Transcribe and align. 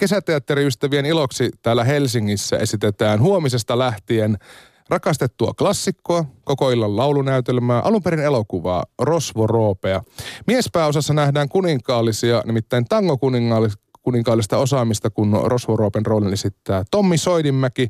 Kesäteatteriystävien 0.00 1.06
iloksi 1.06 1.50
täällä 1.62 1.84
Helsingissä 1.84 2.58
esitetään 2.58 3.20
huomisesta 3.20 3.78
lähtien 3.78 4.38
rakastettua 4.88 5.54
klassikkoa, 5.54 6.24
koko 6.44 6.70
illan 6.70 6.96
laulunäytelmää, 6.96 7.80
alun 7.80 8.02
perin 8.02 8.20
elokuvaa, 8.20 8.84
Rosvo 8.98 9.46
Roopea. 9.46 10.02
Miespääosassa 10.46 11.14
nähdään 11.14 11.48
kuninkaallisia, 11.48 12.42
nimittäin 12.46 12.84
tango 12.84 13.18
kuninkaallista 14.02 14.58
osaamista, 14.58 15.10
kun 15.10 15.40
Rosvo 15.44 15.76
Roopen 15.76 16.06
roolin 16.06 16.32
esittää 16.32 16.84
Tommi 16.90 17.18
Soidinmäki. 17.18 17.88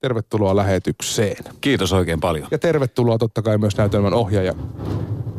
Tervetuloa 0.00 0.56
lähetykseen. 0.56 1.44
Kiitos 1.60 1.92
oikein 1.92 2.20
paljon. 2.20 2.48
Ja 2.50 2.58
tervetuloa 2.58 3.18
totta 3.18 3.42
kai 3.42 3.58
myös 3.58 3.76
näytelmän 3.76 4.14
ohjaaja 4.14 4.54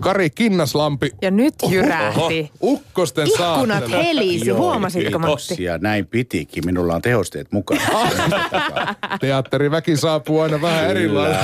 Kari 0.03 0.29
Kinnaslampi. 0.29 1.11
Ja 1.21 1.31
nyt 1.31 1.53
jyrähti. 1.69 2.51
Oho, 2.61 2.73
ukkosten 2.73 3.27
Ikkunat 3.27 3.79
saattelee. 3.79 4.03
helisi, 4.03 4.49
huomasitko 4.49 5.19
Matti? 5.19 5.47
Tosiaan, 5.47 5.81
näin 5.81 6.07
pitikin. 6.07 6.65
Minulla 6.65 6.95
on 6.95 7.01
tehosteet 7.01 7.51
mukana. 7.51 7.81
Teatteriväki 9.21 9.97
saapuu 9.97 10.39
aina 10.39 10.61
vähän 10.61 10.89
erilainen. 10.89 11.37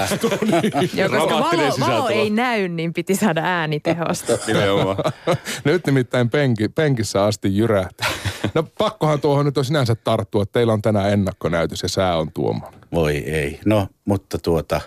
Ja 0.93 1.09
koska 1.09 1.39
valo, 1.39 1.73
valo 1.79 2.09
ei 2.09 2.29
näy, 2.29 2.67
niin 2.67 2.93
piti 2.93 3.15
saada 3.15 3.41
äänitehosta. 3.43 4.37
Nimenomaan. 4.47 4.97
Nyt 5.65 5.85
nimittäin 5.85 6.29
penki, 6.29 6.69
penkissä 6.69 7.25
asti 7.25 7.57
jyrähtää. 7.57 8.07
No 8.53 8.63
pakkohan 8.77 9.21
tuohon 9.21 9.45
nyt 9.45 9.57
on 9.57 9.65
sinänsä 9.65 9.95
tarttua, 9.95 10.43
että 10.43 10.53
teillä 10.53 10.73
on 10.73 10.81
tänään 10.81 11.09
ennakkonäytös 11.13 11.83
ja 11.83 11.89
sää 11.89 12.17
on 12.17 12.31
tuommoinen. 12.31 12.79
Voi 12.93 13.17
ei. 13.17 13.59
No, 13.65 13.87
mutta 14.05 14.37
tuota, 14.37 14.81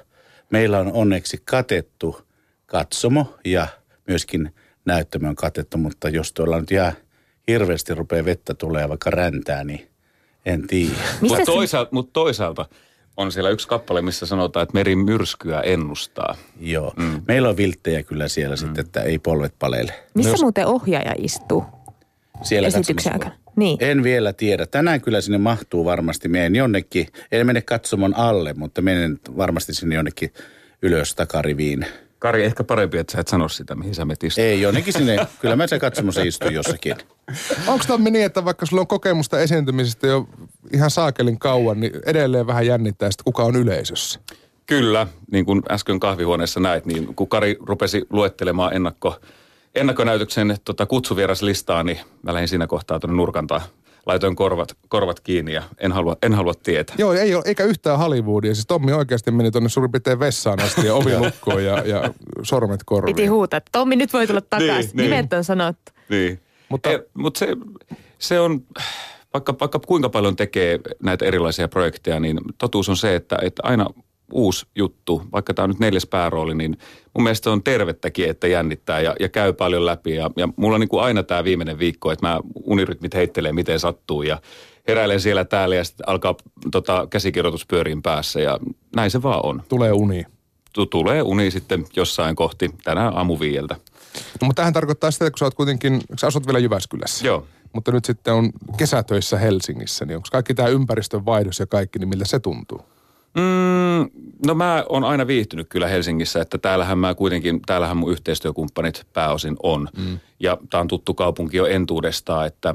meillä 0.51 0.79
on 0.79 0.93
onneksi 0.93 1.43
katettu 1.45 2.21
katsomo 2.73 3.35
ja 3.45 3.67
myöskin 4.09 4.55
näyttämö 4.85 5.29
on 5.29 5.37
katettu, 5.37 5.79
mutta 5.79 6.09
jos 6.09 6.33
tuolla 6.33 6.61
nyt 6.61 6.71
jää 6.71 6.93
hirveästi 7.49 7.95
rupeaa 7.95 8.25
vettä 8.25 8.55
tulee 8.55 8.89
vaikka 8.89 9.11
räntää, 9.11 9.65
niin 9.65 9.89
en 10.47 10.67
tiedä. 10.67 10.95
Mutta 11.21 11.37
se- 11.37 11.45
toisaalta, 11.45 11.91
mut 11.93 12.13
toisaalta 12.13 12.67
on 13.17 13.33
siellä 13.33 13.51
yksi 13.51 13.69
kappale, 13.69 14.03
missä 14.03 14.27
sanotaan, 14.27 14.63
että 14.63 14.75
meri 14.75 14.97
myrskyä 14.97 15.61
ennustaa. 15.61 16.37
Joo. 16.61 16.93
Mm. 16.97 17.23
Meillä 17.29 17.49
on 17.49 17.57
vilttejä 17.57 18.03
kyllä 18.03 18.29
siellä 18.29 18.55
mm. 18.57 18.59
sitten, 18.59 18.85
että 18.87 19.03
ei 19.03 19.19
polvet 19.19 19.55
paleile. 19.59 19.93
Missä 20.15 20.37
muuten 20.41 20.67
ohjaaja 20.67 21.15
istuu 21.19 21.65
Siellä 22.43 22.69
esityksen 22.69 22.97
katsomassa. 22.97 23.27
aikana? 23.29 23.43
Niin. 23.57 23.79
En 23.81 24.03
vielä 24.03 24.33
tiedä. 24.33 24.67
Tänään 24.67 25.01
kyllä 25.01 25.21
sinne 25.21 25.39
mahtuu 25.39 25.85
varmasti. 25.85 26.29
Menen 26.29 26.57
jonnekin, 26.57 27.07
en 27.33 27.47
mene 27.47 27.63
katsomon 27.63 28.17
alle, 28.17 28.53
mutta 28.53 28.83
menen 28.83 29.21
varmasti 29.37 29.75
sinne 29.75 29.95
jonnekin 29.95 30.33
ylös 30.83 31.15
takariviin. 31.15 31.87
Kari, 32.23 32.45
ehkä 32.45 32.65
parempi, 32.65 32.99
että 32.99 33.13
sä 33.13 33.21
et 33.21 33.29
sano 33.29 33.49
sitä, 33.49 33.75
mihin 33.75 33.95
sä 33.95 34.05
menet 34.05 34.25
istumaan. 34.25 34.51
Ei, 34.51 34.61
jonnekin 34.61 34.93
sinne. 34.93 35.27
Kyllä 35.41 35.57
mä 35.57 35.67
se 35.67 35.79
katsomossa 35.79 36.23
istun 36.23 36.55
jossakin. 36.55 36.97
Onko 37.67 37.85
Tommi 37.87 38.11
niin, 38.11 38.25
että 38.25 38.45
vaikka 38.45 38.67
sulla 38.67 38.81
on 38.81 38.87
kokemusta 38.87 39.41
esiintymisestä 39.41 40.07
jo 40.07 40.29
ihan 40.73 40.91
saakelin 40.91 41.39
kauan, 41.39 41.81
niin 41.81 41.93
edelleen 42.07 42.47
vähän 42.47 42.67
jännittää 42.67 43.11
sitä, 43.11 43.25
kuka 43.25 43.43
on 43.43 43.57
yleisössä? 43.57 44.21
Kyllä, 44.67 45.07
niin 45.33 45.45
kuin 45.45 45.63
äsken 45.71 46.01
kahvihuoneessa 46.01 46.61
näit, 46.61 46.87
niin 46.87 47.15
kun 47.15 47.29
Kari 47.29 47.57
rupesi 47.61 48.05
luettelemaan 48.11 48.75
ennakko, 48.75 49.21
ennakkonäytöksen 49.75 50.57
tota, 50.65 50.87
kutsuvieraslistaa, 50.87 51.83
niin 51.83 51.99
mä 52.23 52.35
lähdin 52.35 52.49
siinä 52.49 52.67
kohtaa 52.67 53.01
tuonne 53.01 53.17
nurkantaan. 53.17 53.61
Laitoin 54.07 54.37
korvat, 54.37 54.77
korvat 54.89 55.21
kiinni 55.21 55.53
ja 55.53 55.63
en 55.79 55.93
halua, 55.93 56.17
en 56.23 56.35
halua 56.35 56.53
tietää. 56.63 56.97
Joo, 56.99 57.13
ei 57.13 57.35
ole, 57.35 57.43
eikä 57.47 57.65
yhtään 57.65 57.99
Hollywoodia. 57.99 58.55
Siis 58.55 58.67
Tommi 58.67 58.93
oikeasti 58.93 59.31
meni 59.31 59.51
tuonne 59.51 59.69
suurin 59.69 59.93
piirtein 59.93 60.19
vessaan 60.21 60.61
asti 60.61 60.87
ja 60.87 60.95
ovi 60.95 61.19
lukkoon 61.19 61.65
ja, 61.65 61.79
ja 61.87 62.15
sormet 62.43 62.81
korviin. 62.87 63.17
Piti 63.17 63.27
huutaa, 63.27 63.57
että 63.59 63.69
Tommi 63.73 63.97
nyt 63.97 64.13
voi 64.13 64.27
tulla 64.27 64.41
takaisin. 64.41 64.91
Niin, 64.97 64.97
niin. 64.97 65.11
Nimet 65.11 65.33
on 65.33 65.45
sanottu. 65.45 65.93
Niin. 66.09 66.41
Mutta- 66.69 66.91
Mutta, 66.91 67.05
e, 67.05 67.11
mutta 67.15 67.39
se, 67.39 67.47
se 68.19 68.41
on, 68.41 68.63
vaikka, 69.33 69.55
vaikka 69.61 69.79
kuinka 69.79 70.09
paljon 70.09 70.37
tekee 70.37 70.81
näitä 71.03 71.25
erilaisia 71.25 71.69
projekteja, 71.69 72.21
niin 72.21 72.39
totuus 72.59 72.89
on 72.89 72.97
se, 72.97 73.15
että, 73.15 73.37
että 73.43 73.63
aina 73.65 73.87
uusi 74.33 74.67
juttu, 74.75 75.23
vaikka 75.33 75.55
tämä 75.55 75.65
on 75.65 75.71
nyt 75.71 75.79
neljäs 75.79 76.07
päärooli, 76.07 76.55
niin 76.55 76.79
mun 77.15 77.23
mielestä 77.23 77.51
on 77.51 77.63
tervettäkin, 77.63 78.29
että 78.29 78.47
jännittää 78.47 79.01
ja, 79.01 79.17
ja 79.21 79.29
käy 79.29 79.53
paljon 79.53 79.87
läpi. 79.87 80.15
Ja, 80.15 80.31
ja 80.37 80.49
mulla 80.57 80.75
on 80.75 80.81
niin 80.81 80.89
kuin 80.89 81.03
aina 81.03 81.23
tämä 81.23 81.45
viimeinen 81.45 81.79
viikko, 81.79 82.13
että 82.13 82.27
mä 82.27 82.41
unirytmit 82.65 83.15
heittelee 83.15 83.53
miten 83.53 83.81
sattuu 83.81 84.23
ja 84.23 84.41
heräilen 84.89 85.21
siellä 85.21 85.45
täällä 85.45 85.75
ja 85.75 85.85
sitten 85.85 86.09
alkaa 86.09 86.35
tota, 86.71 87.07
käsikirjoitus 87.11 87.67
pyöriin 87.67 88.03
päässä 88.03 88.41
ja 88.41 88.59
näin 88.97 89.11
se 89.11 89.23
vaan 89.23 89.41
on. 89.45 89.63
Tulee 89.69 89.93
uni. 89.93 90.25
Tu- 90.73 90.87
Tulee 90.87 91.23
uni 91.23 91.51
sitten 91.51 91.87
jossain 91.97 92.37
kohti 92.37 92.71
tänään 92.85 93.17
aamu 93.17 93.41
viieltä. 93.41 93.75
No, 94.15 94.47
mutta 94.47 94.61
tähän 94.61 94.73
tarkoittaa 94.73 95.11
sitä, 95.11 95.27
että 95.27 95.31
kun 95.35 95.39
sä 95.39 95.45
oot 95.45 95.55
kuitenkin, 95.55 96.01
sä 96.21 96.27
asut 96.27 96.47
vielä 96.47 96.59
Jyväskylässä. 96.59 97.27
Joo. 97.27 97.47
Mutta 97.73 97.93
nyt 97.93 98.05
sitten 98.05 98.35
on 98.35 98.51
kesätöissä 98.77 99.39
Helsingissä, 99.39 100.05
niin 100.05 100.17
onko 100.17 100.29
kaikki 100.33 100.55
tämä 100.55 100.69
ympäristön 100.69 101.27
vaihdos 101.27 101.59
ja 101.61 101.67
kaikki, 101.67 101.99
niin 101.99 102.09
miltä 102.09 102.25
se 102.25 102.39
tuntuu? 102.41 102.81
Mm, 103.37 104.11
no 104.47 104.55
mä 104.55 104.85
oon 104.89 105.05
aina 105.05 105.27
viihtynyt 105.27 105.69
kyllä 105.69 105.87
Helsingissä, 105.87 106.41
että 106.41 106.59
täällähän 106.59 106.99
mä 106.99 107.15
kuitenkin, 107.15 107.61
täällähän 107.67 107.97
mun 107.97 108.13
yhteistyökumppanit 108.13 109.07
pääosin 109.13 109.57
on. 109.63 109.89
Mm. 109.97 110.19
Ja 110.41 110.59
tää 110.71 110.81
on 110.81 110.89
tuttu 110.89 111.15
kaupunki 111.15 111.57
jo 111.57 111.67
entuudestaan, 111.67 112.47
että 112.47 112.75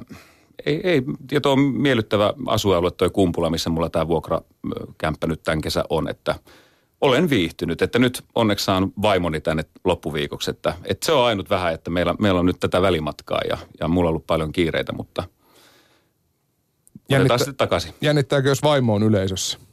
ei, 0.66 0.82
ei 0.84 1.04
ja 1.32 1.42
tuo 1.42 1.52
on 1.52 1.60
miellyttävä 1.60 2.34
asuinalue 2.46 2.92
toi 2.92 3.10
Kumpula, 3.10 3.50
missä 3.50 3.70
mulla 3.70 3.90
tämä 3.90 4.08
vuokrakämppä 4.08 5.28
nyt 5.28 5.44
tämän 5.44 5.62
kesä 5.62 5.84
on, 5.90 6.10
että 6.10 6.36
olen 7.02 7.30
viihtynyt, 7.30 7.82
että 7.82 8.00
nyt 8.00 8.24
onneksi 8.36 8.66
saan 8.66 8.92
vaimoni 9.02 9.42
tänne 9.42 9.66
loppuviikoksi, 9.86 10.52
että, 10.52 10.74
että 10.86 11.06
se 11.06 11.12
on 11.12 11.26
ainut 11.26 11.50
vähän, 11.50 11.74
että 11.74 11.90
meillä, 11.90 12.16
meillä 12.20 12.40
on 12.40 12.46
nyt 12.46 12.60
tätä 12.60 12.82
välimatkaa 12.82 13.42
ja, 13.50 13.58
ja 13.80 13.88
mulla 13.88 14.08
on 14.08 14.10
ollut 14.10 14.28
paljon 14.28 14.52
kiireitä, 14.52 14.94
mutta 14.94 15.24
otetaan 17.16 17.40
sitten 17.40 17.56
takaisin. 17.56 17.94
Jännittääkö, 18.02 18.50
jos 18.50 18.64
vaimo 18.64 18.94
on 18.94 19.04
yleisössä? 19.04 19.67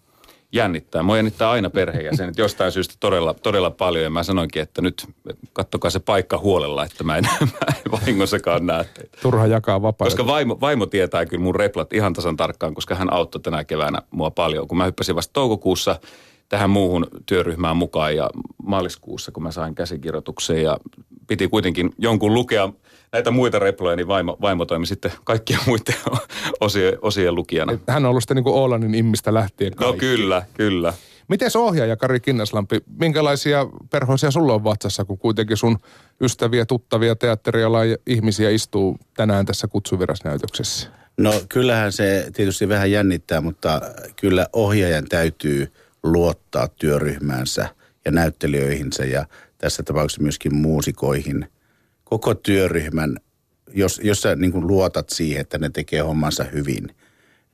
Jännittää. 0.55 1.03
Mua 1.03 1.17
jännittää 1.17 1.51
aina 1.51 1.71
perheenjäsenet 1.71 2.39
jostain 2.39 2.73
syystä 2.73 2.95
todella, 3.01 3.35
todella 3.35 3.71
paljon. 3.71 4.05
Ja 4.05 4.11
mä 4.11 4.23
sanoinkin, 4.23 4.63
että 4.63 4.83
nyt 4.83 5.07
kattokaa 5.53 5.91
se 5.91 6.01
paikka 6.01 6.39
huolella, 6.39 6.85
että 6.85 7.05
mä 7.05 7.17
en, 7.17 7.25
mä 7.41 7.67
en 7.77 7.91
vahingossakaan 7.91 8.67
näe 8.67 8.85
teitä. 8.85 9.19
Turha 9.23 9.47
jakaa 9.47 9.83
vapaata. 9.83 10.11
Koska 10.11 10.27
vaimo, 10.27 10.59
vaimo 10.61 10.87
tietää 10.87 11.27
kyllä 11.27 11.43
mun 11.43 11.55
replat 11.55 11.93
ihan 11.93 12.13
tasan 12.13 12.37
tarkkaan, 12.37 12.75
koska 12.75 12.95
hän 12.95 13.13
auttoi 13.13 13.41
tänä 13.41 13.65
keväänä 13.65 14.03
mua 14.11 14.31
paljon. 14.31 14.69
Kun 14.69 14.79
mä 14.79 14.85
hyppäsin 14.85 15.17
vasta 15.17 15.33
toukokuussa 15.33 16.01
tähän 16.49 16.71
muuhun 16.71 17.07
työryhmään 17.27 17.77
mukaan 17.77 18.17
ja 18.17 18.31
maaliskuussa, 18.63 19.33
kun 19.33 19.43
mä 19.43 19.51
sain 19.51 19.75
käsikirjoituksen 19.75 20.63
ja 20.63 20.79
piti 21.27 21.49
kuitenkin 21.49 21.91
jonkun 21.99 22.35
lukea 22.35 22.69
näitä 23.15 23.31
muita 23.31 23.59
reploja, 23.59 23.97
niin 23.97 24.09
vaimo, 24.09 24.37
vaimo 24.41 24.65
toimi 24.65 24.87
sitten 24.87 25.13
kaikkien 25.25 25.61
muiden 25.67 25.95
osien, 26.61 26.99
osien 27.03 27.35
lukijana. 27.35 27.79
Hän 27.89 28.05
on 28.05 28.11
ollut 28.11 28.23
sitten 28.23 28.35
niin 28.37 28.45
kuin 28.45 28.95
immistä 28.95 29.35
lähtien 29.35 29.73
No 29.81 29.87
kaikki. 29.87 30.01
kyllä, 30.01 30.43
kyllä. 30.55 30.95
Miten 31.29 31.51
ohjaaja 31.55 31.97
Kari 31.97 32.21
Kinnaslampi, 32.21 32.81
minkälaisia 32.99 33.67
perhoisia 33.91 34.31
sulla 34.31 34.55
on 34.55 34.65
vatsassa, 34.65 35.05
kun 35.05 35.19
kuitenkin 35.19 35.57
sun 35.57 35.79
ystäviä, 36.21 36.67
tuttavia 36.67 37.17
teatterialan 37.17 37.87
ihmisiä 38.07 38.51
istuu 38.51 38.99
tänään 39.17 39.47
tässä 39.47 39.69
kutsuvirasnäytöksessä? 39.69 40.89
No 41.17 41.33
kyllähän 41.49 41.93
se 41.93 42.27
tietysti 42.33 42.69
vähän 42.69 42.91
jännittää, 42.91 43.41
mutta 43.41 43.81
kyllä 44.21 44.47
ohjaajan 44.53 45.05
täytyy 45.09 45.73
luottaa 46.03 46.69
työryhmäänsä 46.69 47.69
ja 48.05 48.11
näyttelijöihinsä 48.11 49.05
ja 49.05 49.27
tässä 49.59 49.83
tapauksessa 49.83 50.23
myöskin 50.23 50.55
muusikoihin. 50.55 51.49
Koko 52.15 52.35
työryhmän, 52.35 53.17
jos, 53.73 54.01
jos 54.05 54.23
sä 54.23 54.37
niin 54.37 54.53
kuin 54.53 54.67
luotat 54.67 55.11
siihen, 55.11 55.41
että 55.41 55.59
ne 55.59 55.71
tekee 55.71 56.01
hommansa 56.01 56.45
hyvin, 56.45 56.89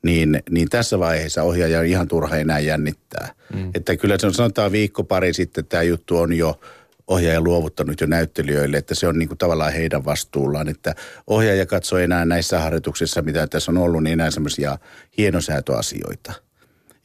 niin, 0.03 0.43
niin 0.51 0.69
tässä 0.69 0.99
vaiheessa 0.99 1.43
ohjaaja 1.43 1.79
on 1.79 1.87
ihan 1.87 2.09
turha 2.09 2.37
enää 2.37 2.59
jännittää. 2.59 3.35
Mm. 3.55 3.71
Että 3.75 3.97
kyllä 3.97 4.19
se 4.19 4.27
on 4.27 4.35
sanotaan 4.35 4.73
viikko 4.73 5.05
pari 5.05 5.35
sitten 5.35 5.67
tämä 5.67 5.83
juttu 5.83 6.17
on 6.17 6.33
jo 6.33 6.61
ohjaaja 7.07 7.41
luovuttanut 7.41 8.01
jo 8.01 8.07
näyttelijöille, 8.07 8.77
että 8.77 8.95
se 8.95 9.07
on 9.07 9.19
niin 9.19 9.29
kuin 9.29 9.39
tavallaan 9.39 9.73
heidän 9.73 10.05
vastuullaan, 10.05 10.69
että 10.69 10.95
ohjaaja 11.27 11.67
katsoo 11.67 11.99
enää 11.99 12.25
näissä 12.25 12.61
harjoituksissa, 12.61 13.23
mitä 13.23 13.47
tässä 13.47 13.73
on 13.73 13.79
ollut, 13.79 14.03
niin 14.03 14.13
enää 14.13 14.31
semmoisia 14.31 14.79
hienosäätöasioita. 15.19 16.33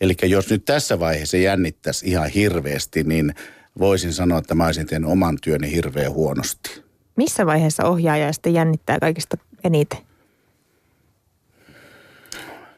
Eli 0.01 0.15
jos 0.23 0.49
nyt 0.49 0.65
tässä 0.65 0.99
vaiheessa 0.99 1.37
jännittäisi 1.37 2.09
ihan 2.09 2.29
hirveästi, 2.29 3.03
niin 3.03 3.35
voisin 3.79 4.13
sanoa, 4.13 4.39
että 4.39 4.55
mä 4.55 4.65
olisin 4.65 4.87
tehnyt 4.87 5.09
oman 5.09 5.37
työni 5.41 5.71
hirveän 5.71 6.11
huonosti. 6.11 6.84
Missä 7.15 7.45
vaiheessa 7.45 7.83
ohjaaja 7.83 8.33
sitten 8.33 8.53
jännittää 8.53 8.99
kaikista 8.99 9.37
eniten? 9.63 9.99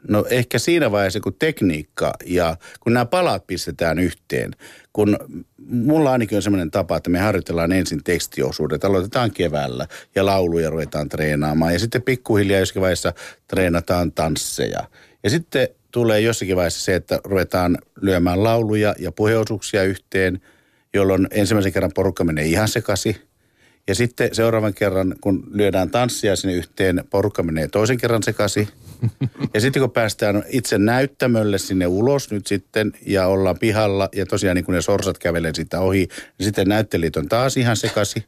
No 0.07 0.25
ehkä 0.29 0.59
siinä 0.59 0.91
vaiheessa, 0.91 1.19
kun 1.19 1.35
tekniikka 1.39 2.13
ja 2.25 2.57
kun 2.79 2.93
nämä 2.93 3.05
palat 3.05 3.47
pistetään 3.47 3.99
yhteen. 3.99 4.51
Kun 4.93 5.17
mulla 5.69 6.11
ainakin 6.11 6.35
on 6.35 6.41
sellainen 6.41 6.71
tapa, 6.71 6.97
että 6.97 7.09
me 7.09 7.19
harjoitellaan 7.19 7.71
ensin 7.71 8.03
tekstiosuudet, 8.03 8.83
aloitetaan 8.83 9.31
keväällä 9.31 9.87
ja 10.15 10.25
lauluja 10.25 10.69
ruvetaan 10.69 11.09
treenaamaan. 11.09 11.73
Ja 11.73 11.79
sitten 11.79 12.01
pikkuhiljaa 12.01 12.59
jossakin 12.59 12.81
vaiheessa 12.81 13.13
treenataan 13.47 14.11
tansseja. 14.11 14.83
Ja 15.23 15.29
sitten 15.29 15.67
tulee 15.91 16.19
jossakin 16.19 16.55
vaiheessa 16.55 16.85
se, 16.85 16.95
että 16.95 17.19
ruvetaan 17.23 17.77
lyömään 18.01 18.43
lauluja 18.43 18.95
ja 18.99 19.11
puheosuuksia 19.11 19.83
yhteen, 19.83 20.41
jolloin 20.93 21.27
ensimmäisen 21.31 21.73
kerran 21.73 21.91
porukka 21.95 22.23
menee 22.23 22.45
ihan 22.45 22.67
sekaisin. 22.67 23.26
Ja 23.87 23.95
sitten 23.95 24.35
seuraavan 24.35 24.73
kerran, 24.73 25.15
kun 25.21 25.43
lyödään 25.51 25.89
tanssia 25.89 26.35
sinne 26.35 26.55
yhteen, 26.55 27.03
porukka 27.09 27.43
menee 27.43 27.67
toisen 27.67 27.97
kerran 27.97 28.23
sekaisin. 28.23 28.67
Ja 29.53 29.61
sitten 29.61 29.81
kun 29.81 29.91
päästään 29.91 30.43
itse 30.49 30.77
näyttämölle 30.77 31.57
sinne 31.57 31.87
ulos 31.87 32.31
nyt 32.31 32.47
sitten 32.47 32.93
ja 33.05 33.27
ollaan 33.27 33.59
pihalla 33.59 34.09
ja 34.15 34.25
tosiaan 34.25 34.55
niin 34.55 34.65
kun 34.65 34.73
ne 34.73 34.81
sorsat 34.81 35.17
kävelee 35.17 35.51
sitä 35.55 35.79
ohi, 35.79 36.07
niin 36.37 36.45
sitten 36.45 36.67
näyttelijät 36.67 37.17
on 37.17 37.29
taas 37.29 37.57
ihan 37.57 37.77
sekaisin. 37.77 38.23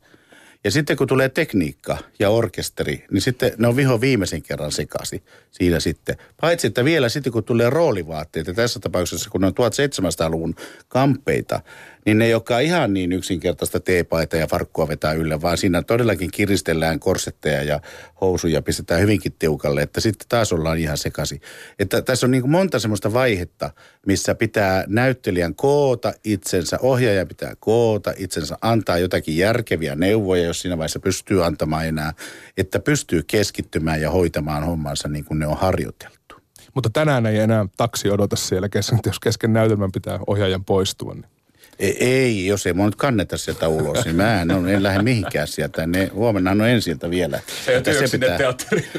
Ja 0.63 0.71
sitten 0.71 0.97
kun 0.97 1.07
tulee 1.07 1.29
tekniikka 1.29 1.97
ja 2.19 2.29
orkesteri, 2.29 3.05
niin 3.11 3.21
sitten 3.21 3.51
ne 3.57 3.67
on 3.67 3.75
viho 3.75 4.01
viimeisen 4.01 4.41
kerran 4.41 4.71
sekaisin 4.71 5.23
siinä 5.51 5.79
sitten. 5.79 6.17
Paitsi, 6.41 6.67
että 6.67 6.85
vielä 6.85 7.09
sitten 7.09 7.33
kun 7.33 7.43
tulee 7.43 7.69
roolivaatteet, 7.69 8.47
ja 8.47 8.53
tässä 8.53 8.79
tapauksessa 8.79 9.29
kun 9.29 9.43
on 9.43 9.51
1700-luvun 9.51 10.55
kampeita, 10.87 11.61
niin 12.09 12.21
ei 12.21 12.33
olekaan 12.33 12.63
ihan 12.63 12.93
niin 12.93 13.11
yksinkertaista 13.11 13.79
teepaita 13.79 14.37
ja 14.37 14.47
farkkua 14.47 14.87
vetää 14.87 15.13
yllä, 15.13 15.41
vaan 15.41 15.57
siinä 15.57 15.81
todellakin 15.81 16.31
kiristellään 16.31 16.99
korsetteja 16.99 17.63
ja 17.63 17.79
housuja 18.21 18.61
pistetään 18.61 19.01
hyvinkin 19.01 19.35
tiukalle, 19.39 19.81
että 19.81 20.01
sitten 20.01 20.27
taas 20.29 20.53
ollaan 20.53 20.77
ihan 20.77 20.97
sekaisin. 20.97 21.41
Että 21.79 22.01
tässä 22.01 22.27
on 22.27 22.31
niin 22.31 22.41
kuin 22.41 22.51
monta 22.51 22.79
semmoista 22.79 23.13
vaihetta, 23.13 23.69
missä 24.05 24.35
pitää 24.35 24.83
näyttelijän 24.87 25.55
koota 25.55 26.13
itsensä, 26.23 26.77
ohjaaja 26.81 27.25
pitää 27.25 27.53
koota 27.59 28.13
itsensä, 28.17 28.57
antaa 28.61 28.97
jotakin 28.97 29.37
järkeviä 29.37 29.95
neuvoja, 29.95 30.43
jos 30.43 30.61
siinä 30.61 30.77
vaiheessa 30.77 30.99
pystyy 30.99 31.45
antamaan 31.45 31.87
enää, 31.87 32.13
että 32.57 32.79
pystyy 32.79 33.23
keskittymään 33.27 34.01
ja 34.01 34.11
hoitamaan 34.11 34.63
hommansa 34.63 35.07
niin 35.07 35.25
kuin 35.25 35.39
ne 35.39 35.47
on 35.47 35.57
harjoiteltu. 35.57 36.35
Mutta 36.75 36.89
tänään 36.89 37.25
ei 37.25 37.39
enää 37.39 37.65
taksi 37.77 38.09
odota 38.09 38.35
siellä 38.35 38.69
kesken, 38.69 38.99
jos 39.05 39.19
kesken 39.19 39.53
näytelmän 39.53 39.91
pitää 39.91 40.19
ohjaajan 40.27 40.65
poistua. 40.65 41.13
Niin. 41.13 41.38
Ei, 41.79 42.05
ei, 42.05 42.45
jos 42.45 42.67
ei 42.67 42.73
mua 42.73 42.85
nyt 42.85 42.95
kanneta 42.95 43.37
sieltä 43.37 43.67
ulos, 43.67 44.05
niin 44.05 44.15
mä 44.15 44.41
en, 44.41 44.51
en 44.51 44.83
lähde 44.83 45.03
mihinkään 45.03 45.47
sieltä. 45.47 45.87
Ne, 45.87 46.09
huomenna 46.13 46.51
on 46.51 46.61
ensiltä 46.61 47.09
vielä. 47.09 47.39
Se, 47.65 48.07
se, 48.07 48.17
pitää, 48.17 48.37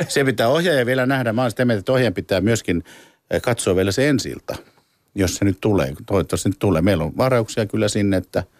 se 0.08 0.24
pitää 0.24 0.48
ohjaaja 0.48 0.86
vielä 0.86 1.06
nähdä. 1.06 1.32
Mä 1.32 1.42
oon 1.42 1.50
sitä 1.50 1.64
mieltä, 1.64 1.78
että 1.78 1.92
ohjaajan 1.92 2.14
pitää 2.14 2.40
myöskin 2.40 2.84
eh, 3.30 3.42
katsoa 3.42 3.76
vielä 3.76 3.92
se 3.92 4.08
ensiltä, 4.08 4.56
jos 5.14 5.36
se 5.36 5.44
nyt 5.44 5.58
tulee. 5.60 5.92
Toivottavasti 6.06 6.48
nyt 6.48 6.58
tulee. 6.58 6.82
Meillä 6.82 7.04
on 7.04 7.16
varauksia 7.16 7.66
kyllä 7.66 7.88
sinne, 7.88 8.16
että– 8.16 8.44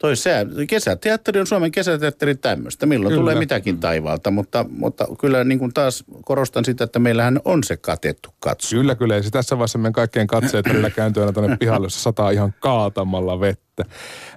toi 0.00 0.16
sää, 0.16 0.46
kesäteatteri 0.68 1.40
on 1.40 1.46
Suomen 1.46 1.72
kesäteatteri 1.72 2.34
tämmöistä. 2.34 2.86
Milloin 2.86 3.12
kyllä. 3.12 3.20
tulee 3.20 3.34
mitäkin 3.34 3.80
taivaalta, 3.80 4.30
mutta, 4.30 4.64
mutta 4.68 5.06
kyllä 5.20 5.44
niin 5.44 5.58
kuin 5.58 5.74
taas 5.74 6.04
korostan 6.24 6.64
sitä, 6.64 6.84
että 6.84 6.98
meillähän 6.98 7.40
on 7.44 7.64
se 7.64 7.76
katettu 7.76 8.28
katso. 8.40 8.76
Kyllä, 8.76 8.94
kyllä. 8.94 9.16
Ja 9.16 9.22
tässä 9.30 9.58
vaiheessa 9.58 9.78
meidän 9.78 9.92
kaikkien 9.92 10.26
katseet 10.26 10.68
välillä 10.68 10.90
kääntyy 10.90 11.22
aina 11.22 11.32
tuonne 11.32 11.56
pihalle, 11.56 11.86
jossa 11.86 12.00
sataa 12.00 12.30
ihan 12.30 12.54
kaatamalla 12.60 13.40
vettä. 13.40 13.84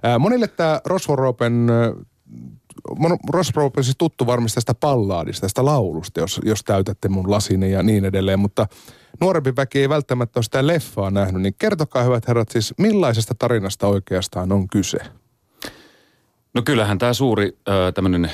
Ää, 0.04 0.20
monille 0.20 0.48
tämä 0.48 0.82
Rosvoropen 0.86 1.68
Rosbrope 3.30 3.80
on 3.80 3.84
siis 3.84 3.98
tuttu 3.98 4.28
varmasti 4.28 4.56
tästä 4.56 4.74
pallaadista, 4.74 5.42
tästä 5.42 5.66
laulusta, 5.66 6.20
jos, 6.20 6.42
jos 6.46 6.64
täytätte 6.64 7.10
mun 7.10 7.32
lasini 7.32 7.72
ja 7.72 7.84
niin 7.84 8.06
edelleen, 8.06 8.40
mutta 8.40 8.68
nuorempi 9.22 9.56
väki 9.56 9.80
ei 9.80 9.90
välttämättä 9.90 10.40
ole 10.40 10.44
sitä 10.44 10.68
leffaa 10.68 11.12
nähnyt, 11.12 11.42
niin 11.42 11.56
kertokaa 11.58 12.04
hyvät 12.04 12.28
herrat 12.28 12.50
siis, 12.50 12.74
millaisesta 12.78 13.36
tarinasta 13.40 13.88
oikeastaan 13.88 14.52
on 14.52 14.68
kyse? 14.68 14.98
No 16.54 16.62
kyllähän 16.62 16.98
tämä 16.98 17.14
suuri 17.14 17.58
tämmöinen 17.94 18.32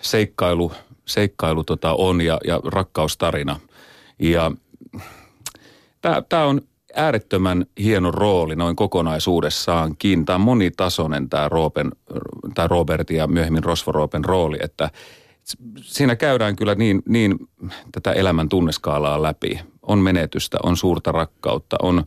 seikkailu, 0.00 0.72
seikkailu 1.04 1.64
tota 1.64 1.94
on 1.94 2.20
ja, 2.20 2.38
ja 2.46 2.60
rakkaustarina. 2.64 3.60
Ja 4.18 4.50
tämä 6.28 6.44
on 6.44 6.60
äärettömän 6.96 7.66
hieno 7.78 8.10
rooli 8.10 8.56
noin 8.56 8.76
kokonaisuudessaankin. 8.76 10.24
Tämä 10.24 10.34
on 10.34 10.40
monitasoinen 10.40 11.28
tämä, 11.28 11.48
Roopen, 11.48 11.90
tämä 12.54 12.68
Robertin 12.68 13.16
ja 13.16 13.26
myöhemmin 13.26 13.64
Rosvo 13.64 13.92
Roopen 13.92 14.24
rooli, 14.24 14.58
että 14.62 14.90
siinä 15.80 16.16
käydään 16.16 16.56
kyllä 16.56 16.74
niin, 16.74 17.02
niin 17.08 17.38
tätä 17.92 18.12
elämän 18.12 18.48
tunneskaalaa 18.48 19.22
läpi. 19.22 19.60
On 19.82 19.98
menetystä, 19.98 20.58
on 20.62 20.76
suurta 20.76 21.12
rakkautta, 21.12 21.76
on, 21.82 22.04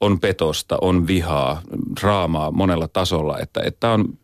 on 0.00 0.20
petosta, 0.20 0.78
on 0.80 1.06
vihaa, 1.06 1.60
draamaa 2.00 2.50
monella 2.50 2.88
tasolla. 2.88 3.38
Että, 3.38 3.62
että 3.64 3.90
on 3.90 4.18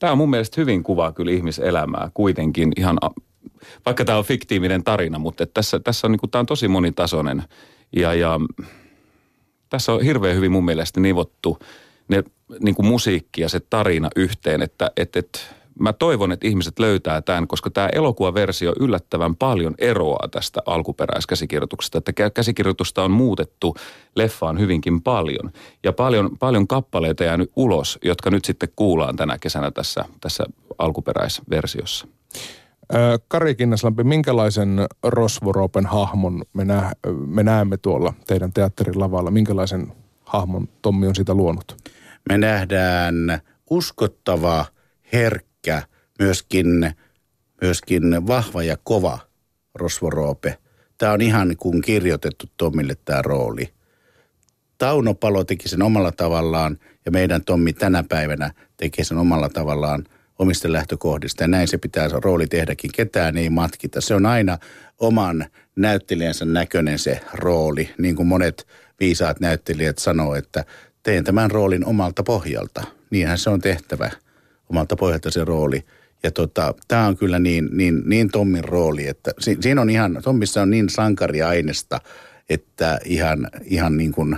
Tämä 0.00 0.12
on 0.12 0.18
mun 0.18 0.30
mielestä 0.30 0.60
hyvin 0.60 0.82
kuvaa 0.82 1.12
kyllä 1.12 1.32
ihmiselämää 1.32 2.10
kuitenkin 2.14 2.72
ihan, 2.76 2.98
vaikka 3.86 4.04
tämä 4.04 4.18
on 4.18 4.24
fiktiivinen 4.24 4.84
tarina, 4.84 5.18
mutta 5.18 5.46
tässä, 5.46 5.80
tässä 5.80 6.06
on, 6.06 6.12
niin 6.12 6.20
kuin, 6.20 6.30
tämä 6.30 6.40
on 6.40 6.46
tosi 6.46 6.68
monitasoinen 6.68 7.42
ja, 7.96 8.14
ja 8.14 8.40
tässä 9.68 9.92
on 9.92 10.02
hirveän 10.02 10.36
hyvin 10.36 10.52
mun 10.52 10.64
mielestä 10.64 11.00
nivottu 11.00 11.58
ne 12.08 12.24
niin 12.60 12.74
kuin 12.74 12.86
musiikki 12.86 13.40
ja 13.40 13.48
se 13.48 13.60
tarina 13.60 14.10
yhteen, 14.16 14.62
että, 14.62 14.90
että, 14.96 15.18
että 15.18 15.38
mä 15.78 15.92
toivon, 15.92 16.32
että 16.32 16.46
ihmiset 16.46 16.78
löytää 16.78 17.22
tämän, 17.22 17.48
koska 17.48 17.70
tämä 17.70 17.88
elokuvaversio 17.92 18.72
yllättävän 18.80 19.36
paljon 19.36 19.74
eroaa 19.78 20.28
tästä 20.30 20.60
alkuperäiskäsikirjoituksesta. 20.66 21.98
Että 21.98 22.30
käsikirjoitusta 22.30 23.02
on 23.02 23.10
muutettu 23.10 23.74
leffaan 24.16 24.58
hyvinkin 24.58 25.02
paljon. 25.02 25.52
Ja 25.84 25.92
paljon, 25.92 26.38
paljon 26.38 26.66
kappaleita 26.66 27.24
jäänyt 27.24 27.52
ulos, 27.56 27.98
jotka 28.04 28.30
nyt 28.30 28.44
sitten 28.44 28.68
kuullaan 28.76 29.16
tänä 29.16 29.38
kesänä 29.38 29.70
tässä, 29.70 30.04
tässä 30.20 30.44
alkuperäisversiossa. 30.78 32.06
Kari 33.28 33.54
Kinnaslampi, 33.54 34.04
minkälaisen 34.04 34.86
Rosvoropen 35.02 35.86
hahmon 35.86 36.42
me, 36.52 36.64
nä- 36.64 36.92
me 37.26 37.42
näemme 37.42 37.76
tuolla 37.76 38.14
teidän 38.26 38.52
teatterin 38.52 39.00
lavalla? 39.00 39.30
Minkälaisen 39.30 39.92
hahmon 40.24 40.68
Tommi 40.82 41.06
on 41.06 41.14
siitä 41.14 41.34
luonut? 41.34 41.76
Me 42.28 42.38
nähdään 42.38 43.14
uskottava, 43.70 44.64
herkkä 45.12 45.47
myöskin, 46.18 46.92
myöskin 47.60 48.26
vahva 48.26 48.62
ja 48.62 48.76
kova 48.84 49.18
Rosvoroope. 49.74 50.58
Tämä 50.98 51.12
on 51.12 51.20
ihan 51.20 51.56
kuin 51.56 51.82
kirjoitettu 51.82 52.46
Tommille 52.56 52.96
tämä 53.04 53.22
rooli. 53.22 53.68
Tauno 54.78 55.14
Palo 55.14 55.44
teki 55.44 55.68
sen 55.68 55.82
omalla 55.82 56.12
tavallaan 56.12 56.78
ja 57.04 57.10
meidän 57.10 57.44
Tommi 57.44 57.72
tänä 57.72 58.04
päivänä 58.08 58.50
tekee 58.76 59.04
sen 59.04 59.18
omalla 59.18 59.48
tavallaan 59.48 60.04
omista 60.38 60.72
lähtökohdista. 60.72 61.44
Ja 61.44 61.48
näin 61.48 61.68
se 61.68 61.78
pitää 61.78 62.08
rooli 62.12 62.46
tehdäkin. 62.46 62.90
Ketään 62.92 63.36
ei 63.36 63.50
matkita. 63.50 64.00
Se 64.00 64.14
on 64.14 64.26
aina 64.26 64.58
oman 64.98 65.46
näyttelijänsä 65.76 66.44
näköinen 66.44 66.98
se 66.98 67.20
rooli. 67.32 67.90
Niin 67.98 68.16
kuin 68.16 68.26
monet 68.26 68.66
viisaat 69.00 69.40
näyttelijät 69.40 69.98
sanoo, 69.98 70.34
että 70.34 70.64
teen 71.02 71.24
tämän 71.24 71.50
roolin 71.50 71.84
omalta 71.84 72.22
pohjalta. 72.22 72.84
Niinhän 73.10 73.38
se 73.38 73.50
on 73.50 73.60
tehtävä 73.60 74.10
omalta 74.68 74.96
pohjalta 74.96 75.30
se 75.30 75.44
rooli. 75.44 75.84
Ja 76.22 76.30
tota, 76.30 76.74
tämä 76.88 77.06
on 77.06 77.16
kyllä 77.16 77.38
niin, 77.38 77.68
niin, 77.72 78.02
niin 78.06 78.30
Tommin 78.30 78.64
rooli, 78.64 79.06
että 79.06 79.30
si, 79.38 79.56
siinä 79.60 79.80
on 79.80 79.90
ihan, 79.90 80.20
Tommissa 80.24 80.62
on 80.62 80.70
niin 80.70 80.88
sankariainesta, 80.88 82.00
että 82.50 82.98
ihan, 83.04 83.50
ihan 83.64 83.96
niin 83.96 84.12
kuin 84.12 84.36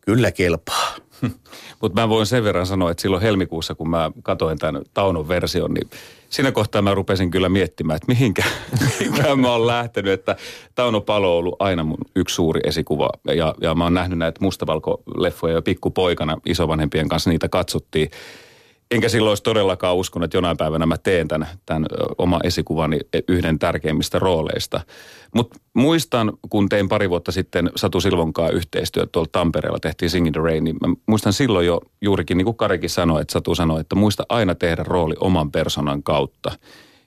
kyllä 0.00 0.32
kelpaa. 0.32 0.96
Mutta 1.80 2.00
mä 2.00 2.08
voin 2.08 2.26
sen 2.26 2.44
verran 2.44 2.66
sanoa, 2.66 2.90
että 2.90 3.02
silloin 3.02 3.22
helmikuussa, 3.22 3.74
kun 3.74 3.90
mä 3.90 4.10
katsoin 4.22 4.58
tämän 4.58 4.82
Taunon 4.94 5.28
version, 5.28 5.74
niin 5.74 5.90
siinä 6.30 6.52
kohtaa 6.52 6.82
mä 6.82 6.94
rupesin 6.94 7.30
kyllä 7.30 7.48
miettimään, 7.48 7.96
että 7.96 8.08
mihinkä, 8.08 8.42
mihinkä 8.80 9.36
mä 9.36 9.52
oon 9.52 9.66
lähtenyt. 9.66 10.12
Että 10.12 10.36
Tauno 10.74 11.00
Palo 11.00 11.32
on 11.32 11.38
ollut 11.38 11.56
aina 11.58 11.84
mun 11.84 11.98
yksi 12.16 12.34
suuri 12.34 12.60
esikuva. 12.64 13.10
Ja, 13.34 13.54
ja 13.60 13.74
mä 13.74 13.84
oon 13.84 13.94
nähnyt 13.94 14.18
näitä 14.18 14.40
mustavalko-leffoja 14.40 15.52
jo 15.52 15.62
pikkupoikana 15.62 16.38
isovanhempien 16.46 17.08
kanssa, 17.08 17.30
niitä 17.30 17.48
katsottiin. 17.48 18.10
Enkä 18.92 19.08
silloin 19.08 19.30
olisi 19.30 19.42
todellakaan 19.42 19.96
uskonut, 19.96 20.24
että 20.24 20.36
jonain 20.36 20.56
päivänä 20.56 20.86
mä 20.86 20.98
teen 20.98 21.28
tämän, 21.28 21.48
tämän 21.66 21.86
oma 22.18 22.40
esikuvani 22.44 22.98
yhden 23.28 23.58
tärkeimmistä 23.58 24.18
rooleista. 24.18 24.80
Mutta 25.34 25.58
muistan, 25.74 26.32
kun 26.50 26.68
tein 26.68 26.88
pari 26.88 27.10
vuotta 27.10 27.32
sitten 27.32 27.70
Satu 27.76 28.00
Silvonkaa 28.00 28.50
yhteistyötä 28.50 29.08
tuolla 29.12 29.28
Tampereella, 29.32 29.78
tehtiin 29.78 30.10
Singing 30.10 30.34
the 30.34 30.42
Rain, 30.42 30.64
niin 30.64 30.76
mä 30.86 30.94
muistan 31.06 31.32
silloin 31.32 31.66
jo 31.66 31.80
juurikin, 32.00 32.38
niin 32.38 32.44
kuin 32.44 32.56
Karikin 32.56 32.90
sanoi, 32.90 33.20
että 33.20 33.32
Satu 33.32 33.54
sanoi, 33.54 33.80
että 33.80 33.96
muista 33.96 34.26
aina 34.28 34.54
tehdä 34.54 34.82
rooli 34.82 35.14
oman 35.20 35.52
persoonan 35.52 36.02
kautta. 36.02 36.52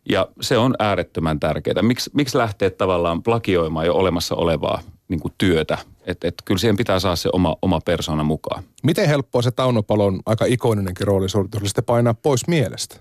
Ja 0.10 0.27
se 0.42 0.58
on 0.58 0.75
äärettömän 0.80 1.39
tärkeää. 1.39 1.82
Miks, 1.82 2.10
miksi 2.13 2.38
lähtee 2.38 2.70
tavallaan 2.70 3.24
plagioimaan 3.24 3.86
jo 3.86 3.96
olemassa 3.96 4.36
olevaa 4.36 4.82
niin 5.07 5.19
kuin 5.19 5.33
työtä? 5.38 5.77
Että 6.05 6.27
et 6.27 6.35
kyllä 6.45 6.57
siihen 6.57 6.77
pitää 6.77 7.00
saada 7.00 7.15
se 7.15 7.29
oma, 7.33 7.55
oma 7.62 7.81
persona 7.85 8.24
mukaan. 8.24 8.63
Miten 8.83 9.07
helppoa 9.07 9.41
se 9.41 9.51
Taunopalon 9.51 10.19
aika 10.25 10.45
ikoninenkin 10.45 11.07
roolisuoritus 11.07 11.62
oli 11.62 11.67
sitten 11.67 11.83
painaa 11.83 12.13
pois 12.13 12.47
mielestä? 12.47 12.95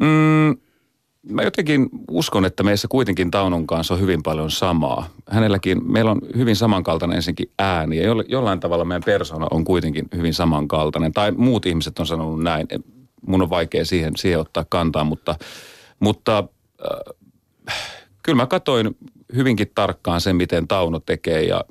Mm, 0.00 0.56
mä 1.30 1.42
jotenkin 1.42 1.88
uskon, 2.10 2.44
että 2.44 2.62
meissä 2.62 2.88
kuitenkin 2.88 3.30
Taunon 3.30 3.66
kanssa 3.66 3.94
on 3.94 4.00
hyvin 4.00 4.22
paljon 4.22 4.50
samaa. 4.50 5.08
Hänelläkin, 5.28 5.92
meillä 5.92 6.10
on 6.10 6.20
hyvin 6.36 6.56
samankaltainen 6.56 7.16
ensinnäkin 7.16 7.50
ääni 7.58 7.96
ja 7.96 8.04
jollain 8.28 8.60
tavalla 8.60 8.84
meidän 8.84 9.02
persona 9.04 9.46
on 9.50 9.64
kuitenkin 9.64 10.04
hyvin 10.16 10.34
samankaltainen. 10.34 11.12
Tai 11.12 11.32
muut 11.32 11.66
ihmiset 11.66 11.98
on 11.98 12.06
sanonut 12.06 12.42
näin. 12.42 12.66
Mun 13.26 13.42
on 13.42 13.50
vaikea 13.50 13.84
siihen, 13.84 14.12
siihen 14.16 14.40
ottaa 14.40 14.64
kantaa, 14.68 15.04
mutta– 15.04 15.34
mutta 16.00 16.44
äh, 16.90 17.94
kyllä 18.22 18.36
mä 18.36 18.46
katoin 18.46 18.96
hyvinkin 19.34 19.70
tarkkaan 19.74 20.20
sen, 20.20 20.36
miten 20.36 20.68
Tauno 20.68 21.00
tekee 21.00 21.42
ja 21.42 21.64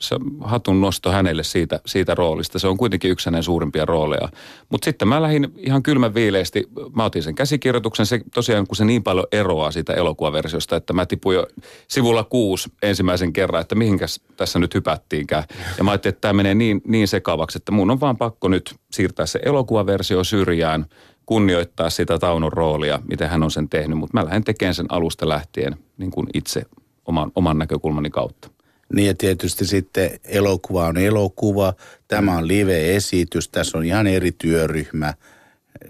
se 0.00 0.16
hatun 0.40 0.80
nosto 0.80 1.12
hänelle 1.12 1.42
siitä, 1.42 1.80
siitä 1.86 2.14
roolista. 2.14 2.58
Se 2.58 2.68
on 2.68 2.76
kuitenkin 2.76 3.10
yksi 3.10 3.26
hänen 3.26 3.42
suurimpia 3.42 3.84
rooleja. 3.84 4.28
Mutta 4.68 4.84
sitten 4.84 5.08
mä 5.08 5.22
lähdin 5.22 5.52
ihan 5.56 5.82
kylmän 5.82 6.14
viileesti, 6.14 6.68
mä 6.94 7.04
otin 7.04 7.22
sen 7.22 7.34
käsikirjoituksen, 7.34 8.06
se 8.06 8.20
tosiaan 8.34 8.66
kun 8.66 8.76
se 8.76 8.84
niin 8.84 9.02
paljon 9.02 9.26
eroaa 9.32 9.70
siitä 9.70 9.94
elokuvaversiosta, 9.94 10.76
että 10.76 10.92
mä 10.92 11.06
tipuin 11.06 11.34
jo 11.34 11.46
sivulla 11.88 12.24
kuusi 12.24 12.72
ensimmäisen 12.82 13.32
kerran, 13.32 13.60
että 13.60 13.74
mihinkäs 13.74 14.20
tässä 14.36 14.58
nyt 14.58 14.74
hypättiinkään. 14.74 15.44
Ja 15.78 15.84
mä 15.84 15.90
ajattelin, 15.90 16.14
että 16.14 16.20
tämä 16.20 16.32
menee 16.32 16.54
niin, 16.54 16.80
niin 16.86 17.08
sekavaksi, 17.08 17.58
että 17.58 17.72
mun 17.72 17.90
on 17.90 18.00
vaan 18.00 18.16
pakko 18.16 18.48
nyt 18.48 18.74
siirtää 18.92 19.26
se 19.26 19.40
elokuvaversio 19.44 20.24
syrjään, 20.24 20.86
kunnioittaa 21.26 21.90
sitä 21.90 22.18
Taunon 22.18 22.52
roolia, 22.52 23.00
miten 23.08 23.30
hän 23.30 23.42
on 23.42 23.50
sen 23.50 23.68
tehnyt, 23.68 23.98
mutta 23.98 24.18
mä 24.18 24.24
lähden 24.24 24.44
tekemään 24.44 24.74
sen 24.74 24.86
alusta 24.88 25.28
lähtien 25.28 25.76
niin 25.98 26.10
kuin 26.10 26.26
itse 26.34 26.62
oman, 27.10 27.32
oman 27.34 27.58
näkökulmani 27.58 28.10
kautta. 28.10 28.50
Niin 28.92 29.06
ja 29.06 29.14
tietysti 29.14 29.66
sitten 29.66 30.10
elokuva 30.24 30.86
on 30.86 30.96
elokuva, 30.96 31.74
tämä 32.08 32.36
on 32.36 32.48
live-esitys, 32.48 33.48
tässä 33.48 33.78
on 33.78 33.84
ihan 33.84 34.06
eri 34.06 34.32
työryhmä. 34.32 35.14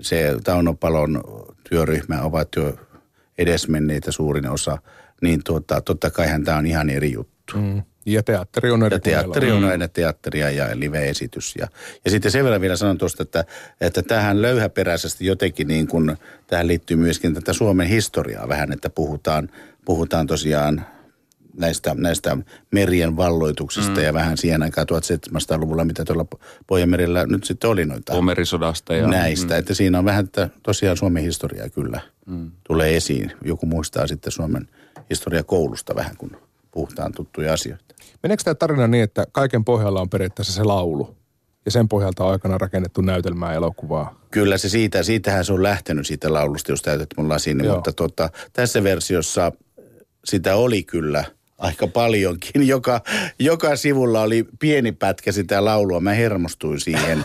Se 0.00 0.36
Taunopalon 0.44 1.22
työryhmä 1.70 2.22
ovat 2.22 2.48
jo 2.56 2.74
edesmenneitä 3.38 4.12
suurin 4.12 4.48
osa, 4.50 4.78
niin 5.22 5.40
tuota, 5.44 5.80
totta 5.80 6.10
kaihan 6.10 6.44
tämä 6.44 6.58
on 6.58 6.66
ihan 6.66 6.90
eri 6.90 7.12
juttu. 7.12 7.56
Mm. 7.56 7.82
Ja 8.06 8.22
teatteri 8.22 8.70
on 8.70 8.82
eri 8.82 8.94
Ja 8.94 9.00
teatteri 9.00 9.52
on 9.52 9.64
aina 9.64 9.88
teatteria 9.88 10.50
ja 10.50 10.66
live-esitys. 10.74 11.54
Ja, 11.58 11.68
ja 12.04 12.10
sitten 12.10 12.30
sen 12.30 12.44
verran 12.44 12.60
vielä 12.60 12.76
sanon 12.76 12.98
tuosta, 12.98 13.22
että, 13.22 13.44
että 13.80 14.02
tähän 14.02 14.42
löyhäperäisesti 14.42 15.26
jotenkin 15.26 15.68
niin 15.68 15.86
kuin, 15.86 16.16
tähän 16.46 16.66
liittyy 16.66 16.96
myöskin 16.96 17.34
tätä 17.34 17.52
Suomen 17.52 17.86
historiaa 17.86 18.48
vähän, 18.48 18.72
että 18.72 18.90
puhutaan, 18.90 19.50
puhutaan 19.84 20.26
tosiaan 20.26 20.86
näistä, 21.56 21.94
näistä 21.98 22.36
merien 22.70 23.16
valloituksista 23.16 23.96
mm. 23.96 24.02
ja 24.02 24.14
vähän 24.14 24.36
siihen 24.36 24.62
aikaan 24.62 24.86
1700-luvulla, 24.92 25.84
mitä 25.84 26.04
tuolla 26.04 26.26
Pohjanmerellä 26.66 27.26
nyt 27.26 27.44
sitten 27.44 27.70
oli 27.70 27.86
noita. 27.86 28.12
Pomerisodasta 28.12 28.94
ja... 28.94 29.06
Näistä, 29.06 29.54
mm. 29.54 29.58
että 29.58 29.74
siinä 29.74 29.98
on 29.98 30.04
vähän 30.04 30.24
että 30.24 30.48
tosiaan 30.62 30.96
Suomen 30.96 31.22
historiaa 31.22 31.68
kyllä 31.68 32.00
mm. 32.26 32.50
tulee 32.66 32.96
esiin. 32.96 33.32
Joku 33.44 33.66
muistaa 33.66 34.06
sitten 34.06 34.32
Suomen 34.32 34.68
historia 35.10 35.44
koulusta 35.44 35.94
vähän, 35.94 36.16
kun 36.16 36.36
puhutaan 36.70 37.12
tuttuja 37.12 37.52
asioita. 37.52 37.94
Meneekö 38.22 38.42
tämä 38.42 38.54
tarina 38.54 38.86
niin, 38.86 39.04
että 39.04 39.26
kaiken 39.32 39.64
pohjalla 39.64 40.00
on 40.00 40.10
periaatteessa 40.10 40.52
se 40.52 40.64
laulu? 40.64 41.16
Ja 41.64 41.70
sen 41.70 41.88
pohjalta 41.88 42.24
on 42.24 42.32
aikana 42.32 42.58
rakennettu 42.58 43.00
näytelmää 43.00 43.54
elokuvaa. 43.54 44.20
Kyllä 44.30 44.58
se 44.58 44.68
siitä, 44.68 45.02
siitähän 45.02 45.44
se 45.44 45.52
on 45.52 45.62
lähtenyt 45.62 46.06
siitä 46.06 46.32
laulusta, 46.32 46.72
jos 46.72 46.82
täytät 46.82 47.08
mun 47.16 47.28
lasin. 47.28 47.66
Mutta 47.66 47.92
tota, 47.92 48.30
tässä 48.52 48.82
versiossa 48.82 49.52
sitä 50.24 50.56
oli 50.56 50.82
kyllä– 50.82 51.24
aika 51.60 51.86
paljonkin. 51.86 52.68
Joka, 52.68 53.00
joka 53.38 53.76
sivulla 53.76 54.22
oli 54.22 54.44
pieni 54.58 54.92
pätkä 54.92 55.32
sitä 55.32 55.64
laulua. 55.64 56.00
Mä 56.00 56.12
hermostuin 56.12 56.80
siihen. 56.80 57.24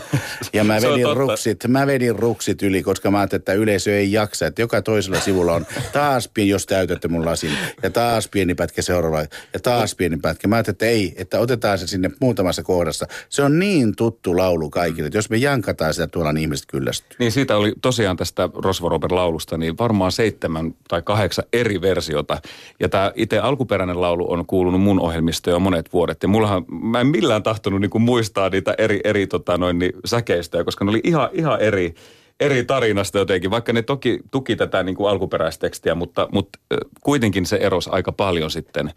Ja 0.52 0.64
mä 0.64 0.74
vedin, 0.82 1.16
ruksit, 1.16 1.64
mä 1.68 1.86
vedin 1.86 2.16
ruksit 2.16 2.62
yli, 2.62 2.82
koska 2.82 3.10
mä 3.10 3.18
ajattelin, 3.18 3.40
että 3.40 3.52
yleisö 3.52 3.96
ei 3.96 4.12
jaksa. 4.12 4.46
Että 4.46 4.62
joka 4.62 4.82
toisella 4.82 5.20
sivulla 5.20 5.52
on 5.52 5.66
taas 5.92 6.28
pieni, 6.34 6.50
jos 6.50 6.66
täytätte 6.66 7.08
mun 7.08 7.24
lasin. 7.24 7.50
Ja 7.82 7.90
taas 7.90 8.28
pieni 8.28 8.54
pätkä 8.54 8.82
seuraava. 8.82 9.20
Ja 9.52 9.60
taas 9.62 9.94
pieni 9.94 10.16
pätkä. 10.16 10.48
Mä 10.48 10.56
ajattelin, 10.56 10.74
että 10.74 10.86
ei, 10.86 11.14
että 11.16 11.40
otetaan 11.40 11.78
se 11.78 11.86
sinne 11.86 12.10
muutamassa 12.20 12.62
kohdassa. 12.62 13.06
Se 13.28 13.42
on 13.42 13.58
niin 13.58 13.96
tuttu 13.96 14.36
laulu 14.36 14.70
kaikille. 14.70 15.06
Että 15.06 15.18
jos 15.18 15.30
me 15.30 15.36
jankataan 15.36 15.94
sitä 15.94 16.06
tuolla, 16.06 16.32
niin 16.32 16.42
ihmiset 16.42 16.66
kyllästyy. 16.66 17.16
Niin 17.18 17.32
siitä 17.32 17.56
oli 17.56 17.72
tosiaan 17.82 18.16
tästä 18.16 18.48
Rosvo 18.54 18.88
Robert 18.88 19.12
laulusta, 19.12 19.58
niin 19.58 19.78
varmaan 19.78 20.12
seitsemän 20.12 20.74
tai 20.88 21.02
kahdeksan 21.02 21.44
eri 21.52 21.80
versiota. 21.80 22.40
Ja 22.80 22.88
tämä 22.88 23.12
itse 23.14 23.38
alkuperäinen 23.38 24.00
laulu 24.00 24.25
on 24.28 24.46
kuulunut 24.46 24.80
mun 24.80 25.00
ohjelmistoon 25.00 25.52
jo 25.52 25.58
monet 25.60 25.92
vuodet. 25.92 26.22
Ja 26.22 26.28
mullahan, 26.28 26.64
mä 26.68 27.00
en 27.00 27.06
millään 27.06 27.42
tahtonut 27.42 27.80
niin 27.80 28.02
muistaa 28.02 28.48
niitä 28.48 28.74
eri, 28.78 29.00
eri 29.04 29.26
tota 29.26 29.58
noin, 29.58 29.78
niin 29.78 29.92
säkeistöjä, 30.04 30.64
koska 30.64 30.84
ne 30.84 30.90
oli 30.90 31.00
ihan, 31.04 31.28
ihan 31.32 31.60
eri, 31.60 31.94
eri 32.40 32.64
tarinasta 32.64 33.18
jotenkin, 33.18 33.50
vaikka 33.50 33.72
ne 33.72 33.82
toki 33.82 34.20
tuki 34.30 34.56
tätä 34.56 34.82
niin 34.82 34.96
alkuperäistekstiä, 35.08 35.94
mutta, 35.94 36.28
mutta 36.32 36.58
kuitenkin 37.00 37.46
se 37.46 37.56
erosi 37.56 37.90
aika 37.92 38.12
paljon 38.12 38.50
sitten 38.50 38.90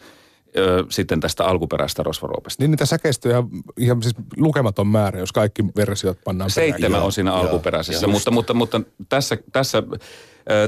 ö, 0.58 0.86
sitten 0.90 1.20
tästä 1.20 1.46
alkuperäistä 1.46 2.04
rosvaroopesta. 2.04 2.64
Niin 2.64 2.72
niitä 2.72 2.86
säkeistöjä 2.86 3.44
ihan 3.78 4.04
siis 4.04 4.16
lukematon 4.38 4.88
määrä, 4.88 5.20
jos 5.20 5.32
kaikki 5.32 5.66
versiot 5.76 6.18
pannaan 6.26 6.50
Seitsemän 6.50 7.04
on 7.04 7.12
siinä 7.12 7.34
alkuperäisessä, 7.34 8.08
mutta, 8.08 8.32
mutta, 8.32 8.54
mutta 8.54 8.82
tässä, 9.10 9.38
tässä 9.52 9.84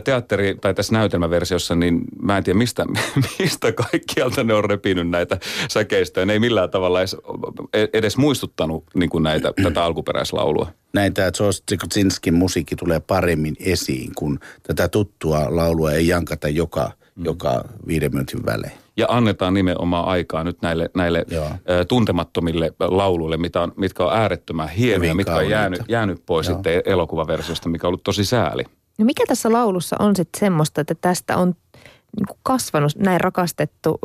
teatteri- 0.03 0.57
tai 0.61 0.73
tässä 0.73 0.93
näytelmäversiossa, 0.93 1.75
niin 1.75 2.01
mä 2.21 2.37
en 2.37 2.43
tiedä 2.43 2.57
mistä, 2.57 2.85
mistä 3.39 3.71
kaikkialta 3.71 4.43
ne 4.43 4.53
on 4.53 4.65
repinyt 4.65 5.09
näitä 5.09 5.37
säkeistöjä. 5.69 6.25
Ne 6.25 6.33
ei 6.33 6.39
millään 6.39 6.69
tavalla 6.69 6.99
edes, 6.99 7.15
edes 7.93 8.17
muistuttanut 8.17 8.83
niin 8.93 9.09
kuin 9.09 9.23
näitä, 9.23 9.53
tätä 9.63 9.83
alkuperäislaulua. 9.83 10.71
Näin 10.93 11.13
tämä 11.13 11.31
Tsotsinskin 11.31 12.33
musiikki 12.33 12.75
tulee 12.75 12.99
paremmin 12.99 13.55
esiin, 13.59 14.11
kun 14.15 14.39
tätä 14.63 14.87
tuttua 14.87 15.55
laulua 15.55 15.91
ei 15.91 16.07
jankata 16.07 16.49
joka, 16.49 16.91
mm. 17.21 17.25
joka 17.25 17.63
viiden 17.87 18.11
minuutin 18.11 18.45
välein 18.45 18.81
ja 18.97 19.05
annetaan 19.09 19.53
nimenomaan 19.53 20.05
aikaa 20.05 20.43
nyt 20.43 20.61
näille, 20.61 20.89
näille 20.95 21.25
tuntemattomille 21.87 22.73
lauluille, 22.79 23.37
mitä 23.37 23.61
on, 23.61 23.73
mitkä 23.77 24.05
on 24.05 24.13
äärettömän 24.13 24.69
hienoja, 24.69 25.15
mitkä 25.15 25.35
on 25.35 25.49
jäänyt, 25.49 25.81
jäänyt 25.87 26.23
pois 26.25 26.47
Joo. 26.47 26.55
sitten 26.55 26.81
elokuvaversiosta, 26.85 27.69
mikä 27.69 27.87
on 27.87 27.89
ollut 27.89 28.03
tosi 28.03 28.25
sääli. 28.25 28.63
No 28.97 29.05
mikä 29.05 29.23
tässä 29.27 29.51
laulussa 29.51 29.95
on 29.99 30.15
sitten 30.15 30.39
semmoista, 30.39 30.81
että 30.81 30.95
tästä 30.95 31.37
on 31.37 31.55
niin 32.17 32.37
kasvanut 32.43 32.95
näin 32.95 33.21
rakastettu 33.21 33.99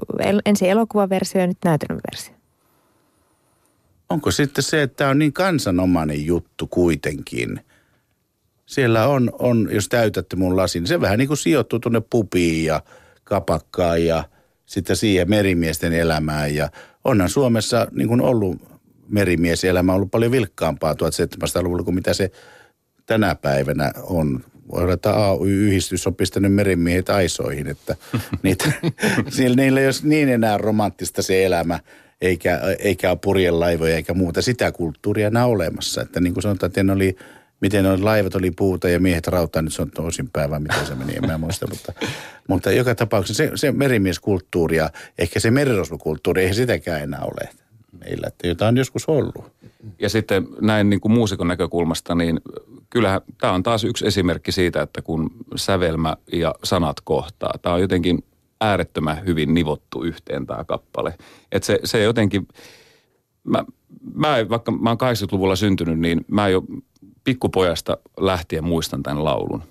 ensin 0.44 0.70
elokuvaversio 0.70 1.40
ja 1.40 1.46
nyt 1.46 1.58
näytelmäversio? 1.64 2.34
Onko 4.08 4.30
sitten 4.30 4.64
se, 4.64 4.82
että 4.82 4.96
tämä 4.96 5.10
on 5.10 5.18
niin 5.18 5.32
kansanomainen 5.32 6.26
juttu 6.26 6.66
kuitenkin? 6.66 7.60
Siellä 8.66 9.08
on, 9.08 9.30
on 9.38 9.68
jos 9.72 9.88
täytätte 9.88 10.36
mun 10.36 10.56
lasin, 10.56 10.80
niin 10.80 10.88
se 10.88 11.00
vähän 11.00 11.18
niin 11.18 11.28
kuin 11.28 11.38
sijoittuu 11.38 11.78
tuonne 11.78 12.02
pupiin 12.10 12.64
ja 12.64 12.82
kapakkaan 13.26 14.04
ja 14.04 14.24
sitten 14.66 14.96
siihen 14.96 15.30
merimiesten 15.30 15.92
elämään. 15.92 16.54
Ja 16.54 16.70
onhan 17.04 17.28
Suomessa 17.28 17.86
niin 17.92 18.08
kuin 18.08 18.20
ollut 18.20 18.56
merimieselämä 19.08 19.94
ollut 19.94 20.10
paljon 20.10 20.32
vilkkaampaa 20.32 20.92
1700-luvulla 20.92 21.82
kuin 21.82 21.94
mitä 21.94 22.14
se 22.14 22.30
tänä 23.06 23.34
päivänä 23.34 23.92
on 24.02 24.44
voi 24.72 24.82
olla, 24.82 24.94
että 24.94 25.10
AY-yhdistys 25.10 26.06
on 26.06 26.14
pistänyt 26.14 26.52
merimiehet 26.52 27.10
aisoihin, 27.10 27.66
että 27.66 27.96
niitä, 28.42 28.72
niillä 29.56 29.80
ei 29.80 29.86
ole 29.86 29.94
niin 30.02 30.28
enää 30.28 30.58
romanttista 30.58 31.22
se 31.22 31.44
elämä, 31.44 31.80
eikä, 32.20 32.60
eikä 32.78 33.10
ole 33.10 33.18
purjelaivoja 33.22 33.96
eikä 33.96 34.14
muuta. 34.14 34.42
Sitä 34.42 34.72
kulttuuria 34.72 35.26
enää 35.26 35.46
olemassa. 35.46 36.02
Että 36.02 36.20
niin 36.20 36.34
kuin 36.34 36.42
sanotaan, 36.42 36.68
että 36.68 36.82
ne 36.82 36.92
oli, 36.92 37.16
miten 37.60 37.84
ne 37.84 37.96
laivat 37.96 38.34
oli 38.34 38.50
puuta 38.50 38.88
ja 38.88 39.00
miehet 39.00 39.26
rautaa, 39.26 39.62
nyt 39.62 39.74
se 39.74 39.82
on 39.82 39.90
toisinpäin 39.90 40.50
vai 40.50 40.60
miten 40.60 40.86
se 40.86 40.94
meni, 40.94 41.16
en 41.16 41.26
mä 41.26 41.38
muista. 41.38 41.66
Mutta, 41.70 41.92
mutta 42.48 42.72
joka 42.72 42.94
tapauksessa 42.94 43.44
se, 43.44 43.50
se 43.54 43.72
merimieskulttuuri 43.72 44.76
ja 44.76 44.90
ehkä 45.18 45.40
se 45.40 45.50
merirosvokulttuuri, 45.50 46.40
eihän 46.42 46.54
sitäkään 46.54 47.02
enää 47.02 47.20
ole 47.20 47.48
meillä, 48.04 48.26
että 48.26 48.46
jotain 48.46 48.72
on 48.72 48.76
joskus 48.76 49.08
ollut. 49.08 49.52
Ja 49.98 50.08
sitten 50.08 50.46
näin 50.60 50.90
niin 50.90 51.00
kuin 51.00 51.12
muusikon 51.12 51.48
näkökulmasta, 51.48 52.14
niin 52.14 52.40
kyllähän 52.90 53.20
tämä 53.40 53.52
on 53.52 53.62
taas 53.62 53.84
yksi 53.84 54.06
esimerkki 54.06 54.52
siitä, 54.52 54.82
että 54.82 55.02
kun 55.02 55.30
sävelmä 55.56 56.16
ja 56.32 56.54
sanat 56.64 57.00
kohtaa, 57.00 57.54
tämä 57.62 57.74
on 57.74 57.80
jotenkin 57.80 58.24
äärettömän 58.60 59.26
hyvin 59.26 59.54
nivottu 59.54 60.02
yhteen 60.02 60.46
tämä 60.46 60.64
kappale. 60.64 61.14
Että 61.52 61.66
se, 61.66 61.78
se 61.84 62.02
jotenkin, 62.02 62.48
mä, 63.44 63.64
mä 64.14 64.36
vaikka 64.48 64.72
mä 64.72 64.90
oon 64.90 64.98
80-luvulla 64.98 65.56
syntynyt, 65.56 65.98
niin 65.98 66.24
mä 66.28 66.48
jo 66.48 66.62
pikkupojasta 67.26 67.98
lähtien 68.20 68.64
muistan 68.64 69.02
tämän 69.02 69.24
laulun. 69.24 69.62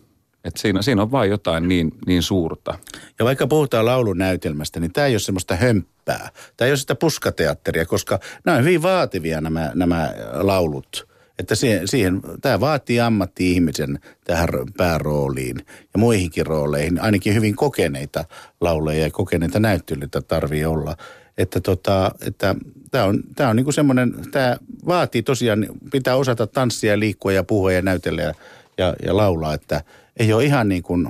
Et 0.43 0.57
siinä, 0.57 0.81
siinä 0.81 1.01
on 1.01 1.11
vain 1.11 1.29
jotain 1.29 1.67
niin, 1.67 1.91
niin 2.07 2.23
suurta. 2.23 2.79
Ja 3.19 3.25
vaikka 3.25 3.47
puhutaan 3.47 3.85
laulun 3.85 4.17
näytelmästä, 4.17 4.79
niin 4.79 4.93
tämä 4.93 5.07
ei 5.07 5.13
ole 5.13 5.19
semmoista 5.19 5.55
hömppää. 5.55 6.29
Tämä 6.57 6.65
ei 6.65 6.71
ole 6.71 6.77
sitä 6.77 6.95
puskateatteria, 6.95 7.85
koska 7.85 8.19
nämä 8.45 8.57
on 8.57 8.63
hyvin 8.63 8.81
vaativia 8.81 9.41
nämä, 9.41 9.71
nämä 9.75 10.13
laulut. 10.33 11.07
Että 11.39 11.55
siihen, 11.55 11.87
siihen, 11.87 12.21
tämä 12.41 12.59
vaatii 12.59 12.99
ammatti-ihmisen 12.99 13.99
tähän 14.23 14.49
päärooliin 14.77 15.57
ja 15.67 15.99
muihinkin 15.99 16.45
rooleihin. 16.45 17.01
Ainakin 17.01 17.33
hyvin 17.33 17.55
kokeneita 17.55 18.25
lauleja 18.61 19.03
ja 19.03 19.11
kokeneita 19.11 19.59
näyttelyitä 19.59 20.21
tarvii 20.21 20.65
olla. 20.65 20.97
Että, 21.37 21.61
tota, 21.61 22.11
että 22.27 22.55
tämä 22.95 23.07
on, 23.07 23.23
tämä 23.35 23.49
on 23.49 23.55
niin 23.55 23.63
kuin 23.63 23.73
semmoinen, 23.73 24.15
tämä 24.31 24.57
vaatii 24.87 25.23
tosiaan, 25.23 25.67
pitää 25.91 26.15
osata 26.15 26.47
tanssia, 26.47 26.99
liikkua 26.99 27.31
ja 27.31 27.43
puhua 27.43 27.71
ja 27.71 27.81
näytellä 27.81 28.21
ja, 28.21 28.33
ja, 28.77 28.95
ja 29.05 29.17
laulaa, 29.17 29.53
että 29.53 29.83
ei 30.17 30.33
ole 30.33 30.45
ihan 30.45 30.69
niin 30.69 30.83
kuin, 30.83 31.09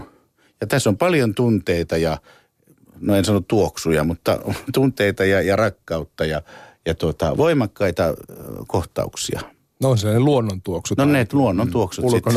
ja 0.61 0.67
tässä 0.67 0.89
on 0.89 0.97
paljon 0.97 1.35
tunteita 1.35 1.97
ja, 1.97 2.17
no 3.01 3.15
en 3.15 3.25
sano 3.25 3.41
tuoksuja, 3.47 4.03
mutta 4.03 4.39
tunteita 4.73 5.25
ja, 5.25 5.41
ja 5.41 5.55
rakkautta 5.55 6.25
ja, 6.25 6.41
ja 6.85 6.95
tuota, 6.95 7.37
voimakkaita 7.37 8.13
kohtauksia. 8.67 9.41
No 9.81 9.89
on 9.89 9.97
sellainen 9.97 10.25
luonnontuoksu. 10.25 10.95
No 10.97 11.05
ne 11.05 11.27
luonnontuoksut 11.33 12.05
mm, 12.05 12.11
sitten. 12.11 12.33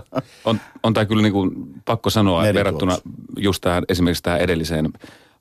on, 0.44 0.60
on 0.82 0.94
tämä 0.94 1.06
kyllä 1.06 1.22
niin 1.22 1.32
kuin 1.32 1.50
pakko 1.84 2.10
sanoa 2.10 2.42
verrattuna 2.42 2.98
just 3.36 3.60
tähän, 3.60 3.84
esimerkiksi 3.88 4.22
tähän 4.22 4.40
edelliseen 4.40 4.92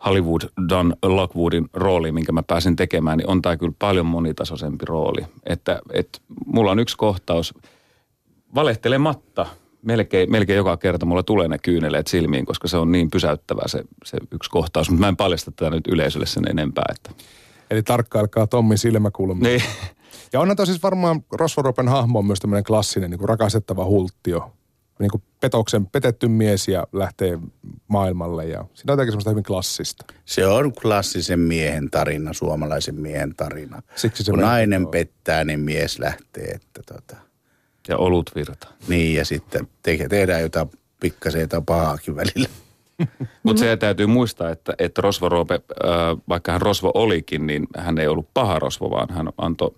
Hollywood 0.05 0.41
Don 0.69 0.95
Lockwoodin 1.03 1.69
rooli, 1.73 2.11
minkä 2.11 2.31
mä 2.31 2.43
pääsin 2.43 2.75
tekemään, 2.75 3.17
niin 3.17 3.29
on 3.29 3.41
tämä 3.41 3.57
kyllä 3.57 3.73
paljon 3.79 4.05
monitasoisempi 4.05 4.85
rooli. 4.85 5.25
Että, 5.45 5.79
että 5.93 6.19
mulla 6.45 6.71
on 6.71 6.79
yksi 6.79 6.97
kohtaus, 6.97 7.53
valehtelematta, 8.55 9.45
melkein, 9.81 10.31
melkein 10.31 10.57
joka 10.57 10.77
kerta 10.77 11.05
mulla 11.05 11.23
tulee 11.23 11.47
ne 11.47 11.57
kyyneleet 11.57 12.07
silmiin, 12.07 12.45
koska 12.45 12.67
se 12.67 12.77
on 12.77 12.91
niin 12.91 13.11
pysäyttävää 13.11 13.67
se, 13.67 13.83
se 14.05 14.17
yksi 14.31 14.49
kohtaus. 14.49 14.89
Mutta 14.89 14.99
mä 14.99 15.07
en 15.07 15.17
paljasta 15.17 15.51
tätä 15.51 15.71
nyt 15.71 15.87
yleisölle 15.87 16.25
sen 16.25 16.49
enempää. 16.49 16.85
Että. 16.89 17.23
Eli 17.71 17.83
tarkkailkaa 17.83 18.47
Tommin 18.47 18.77
silmäkulma. 18.77 19.43
Niin. 19.43 19.63
Ja 20.33 20.39
onhan 20.39 20.57
siis 20.63 20.83
varmaan 20.83 21.23
Rosvoropen 21.31 21.87
hahmo 21.87 22.19
on 22.19 22.25
myös 22.25 22.39
tämmöinen 22.39 22.63
klassinen 22.63 23.09
niin 23.09 23.19
kuin 23.19 23.29
rakastettava 23.29 23.85
hulttio. 23.85 24.51
Niin 24.99 25.11
kuin 25.11 25.23
petoksen 25.39 25.85
petetty 25.85 26.27
mies 26.27 26.67
ja 26.67 26.87
lähtee 26.93 27.39
maailmalle 27.87 28.45
ja 28.45 28.65
siinä 28.73 28.93
on 28.93 28.93
jotakin 28.93 29.11
semmoista 29.11 29.29
hyvin 29.29 29.43
klassista. 29.43 30.05
Se 30.25 30.47
on 30.47 30.73
klassisen 30.73 31.39
miehen 31.39 31.89
tarina, 31.91 32.33
suomalaisen 32.33 32.95
miehen 32.95 33.35
tarina. 33.35 33.81
Siksi 33.95 34.23
se 34.23 34.31
Kun 34.31 34.39
nainen 34.39 34.81
joo. 34.81 34.91
pettää, 34.91 35.43
niin 35.43 35.59
mies 35.59 35.99
lähtee. 35.99 36.45
Että 36.45 36.81
tota. 36.85 37.15
Ja 37.87 37.97
olut 37.97 38.31
virta. 38.35 38.67
Niin 38.87 39.15
ja 39.15 39.25
sitten 39.25 39.67
te- 39.83 40.07
tehdään 40.09 40.41
jotain 40.41 40.69
pikkasen 40.99 41.41
jotain 41.41 41.65
pahaakin 41.65 42.15
välillä. 42.15 42.49
Mutta 43.43 43.59
se 43.59 43.77
täytyy 43.77 44.07
muistaa, 44.07 44.49
että, 44.49 44.73
että 44.79 45.01
Rosvo 45.01 45.29
Roope, 45.29 45.53
äh, 45.55 46.17
vaikka 46.29 46.51
hän 46.51 46.61
Rosvo 46.61 46.91
olikin, 46.93 47.47
niin 47.47 47.67
hän 47.77 47.97
ei 47.97 48.07
ollut 48.07 48.33
paha 48.33 48.59
Rosvo, 48.59 48.89
vaan 48.89 49.09
hän 49.09 49.29
antoi 49.37 49.75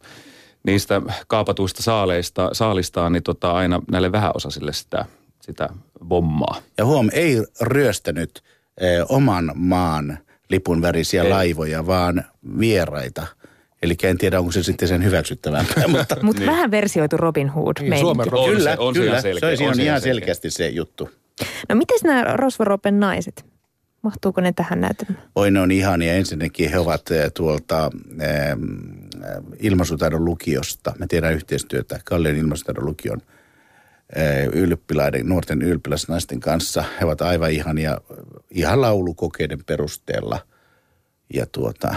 niistä 0.64 1.02
kaapatuista 1.28 1.84
saaleista, 1.84 2.50
saalistaan 2.54 3.12
niin 3.12 3.24
tota 3.24 3.52
aina 3.52 3.82
näille 3.92 4.12
vähäosaisille 4.12 4.74
sitä, 4.74 5.06
sitä 5.42 5.70
bommaa. 6.06 6.62
Ja 6.78 6.86
huom, 6.86 7.10
ei 7.14 7.44
ryöstänyt 7.62 8.44
eh, 8.82 9.06
oman 9.10 9.52
maan 9.56 10.18
lipun 10.50 10.82
värisiä 10.82 11.24
Ei. 11.24 11.30
laivoja, 11.30 11.88
vaan 11.88 12.24
vieraita. 12.60 13.28
Eli 13.82 13.96
en 14.04 14.18
tiedä, 14.18 14.40
onko 14.40 14.52
se 14.52 14.64
sitten 14.64 14.88
sen 14.88 15.04
hyväksyttävämpää, 15.04 15.88
mutta 15.98 16.18
Mutta 16.24 16.46
vähän 16.46 16.72
versioitu 16.72 17.18
Robin 17.18 17.50
Hood 17.50 17.76
Niin. 17.82 18.00
Suomen 18.00 18.28
On 18.34 18.50
kyllä, 18.50 18.72
se- 18.72 18.80
on 18.80 18.94
se 18.94 19.00
kyllä. 19.00 19.12
ihan 19.12 19.22
selkeä, 19.22 19.56
se 19.56 19.64
on 19.64 19.70
on, 19.70 19.76
se 19.76 19.82
ihan 19.84 19.86
ihan 19.88 20.02
selkeä. 20.02 20.14
selkeästi 20.20 20.50
se 20.52 20.70
juttu. 20.70 21.10
No 21.70 21.76
miten 21.76 21.98
nämä 22.04 22.24
Rosvoropen 22.24 23.00
naiset? 23.00 23.46
Mahtuuko 24.02 24.42
ne 24.42 24.52
tähän 24.52 24.82
näytelmään? 24.82 25.28
Oi, 25.36 25.52
ne 25.52 25.60
on 25.60 25.72
ihania. 25.72 26.14
Ensinnäkin 26.14 26.72
he 26.72 26.80
ovat 26.80 27.12
eh, 27.12 27.32
tuolta 27.34 27.92
eh, 28.22 28.58
ilmaisutaidon 29.60 30.26
lukiosta. 30.26 30.94
Me 31.00 31.08
tehdään 31.08 31.34
yhteistyötä 31.34 32.00
Kallion 32.06 32.36
ilmaisutaidon 32.36 32.86
lukion 32.86 33.22
eh, 34.16 34.48
ylppilaiden, 34.54 35.30
nuorten 35.30 35.62
ylppilasnaisten 35.62 36.40
kanssa. 36.40 36.84
He 37.00 37.06
ovat 37.06 37.22
aivan 37.22 37.52
ihania, 37.52 37.98
ihan 38.52 38.82
laulukokeiden 38.82 39.60
perusteella. 39.66 40.40
Ja 41.34 41.46
tuota, 41.46 41.96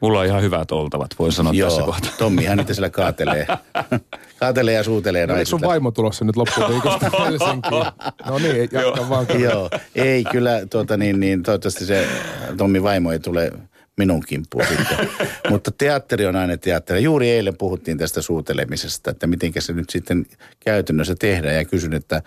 Mulla 0.00 0.20
on 0.20 0.26
ihan 0.26 0.42
hyvät 0.42 0.72
oltavat, 0.72 1.10
voin 1.18 1.32
sanoa 1.32 1.52
tässä 1.52 1.80
joo, 1.80 1.86
kohtaa. 1.86 2.10
Tommihan 2.18 2.58
niitä 2.58 2.74
siellä 2.74 2.90
kaatelee. 2.90 3.46
kaatelee 4.40 4.74
ja 4.74 4.84
suutelee 4.84 5.26
sun 5.26 5.34
naisilta. 5.34 5.66
vaimo 5.66 5.90
tulossa 5.90 6.24
nyt 6.24 6.36
loppuviikosta 6.36 7.10
Helsinkiin? 7.18 7.84
No 8.26 8.38
niin, 8.38 8.68
jatka 8.72 9.08
vaan. 9.08 9.26
Joo, 9.38 9.70
ei 9.94 10.24
kyllä, 10.24 10.66
tuota, 10.70 10.96
niin, 10.96 11.20
niin, 11.20 11.42
toivottavasti 11.42 11.86
se 11.86 12.08
Tommi 12.56 12.82
vaimo 12.82 13.12
ei 13.12 13.18
tule 13.18 13.52
minun 13.96 14.22
kimppuun 14.26 14.64
sitten. 14.66 15.08
Mutta 15.50 15.70
teatteri 15.78 16.26
on 16.26 16.36
aina 16.36 16.56
teatteri. 16.56 17.02
Juuri 17.02 17.30
eilen 17.30 17.56
puhuttiin 17.56 17.98
tästä 17.98 18.22
suutelemisesta, 18.22 19.10
että 19.10 19.26
miten 19.26 19.52
se 19.58 19.72
nyt 19.72 19.90
sitten 19.90 20.26
käytännössä 20.60 21.14
tehdään. 21.18 21.54
Ja 21.54 21.64
kysyn, 21.64 21.94
että 21.94 22.22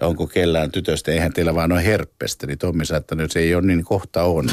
onko 0.00 0.26
kellään 0.26 0.70
tytöstä, 0.70 1.12
eihän 1.12 1.32
teillä 1.32 1.54
vaan 1.54 1.72
ole 1.72 1.84
herppestä. 1.84 2.46
Niin 2.46 2.58
Tommi 2.58 2.86
sanoi, 2.86 2.98
että 3.00 3.14
nyt 3.14 3.30
se 3.30 3.40
ei 3.40 3.54
ole 3.54 3.66
niin 3.66 3.84
kohta 3.84 4.22
on. 4.22 4.50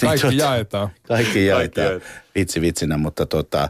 Kaikki 0.00 0.36
jaetaan. 0.36 0.88
Kaikki 1.08 1.46
jaetaan 1.46 1.86
jaetaan. 1.86 2.10
vitsi 2.34 2.60
vitsinä, 2.60 2.96
mutta 2.96 3.26
tota, 3.26 3.68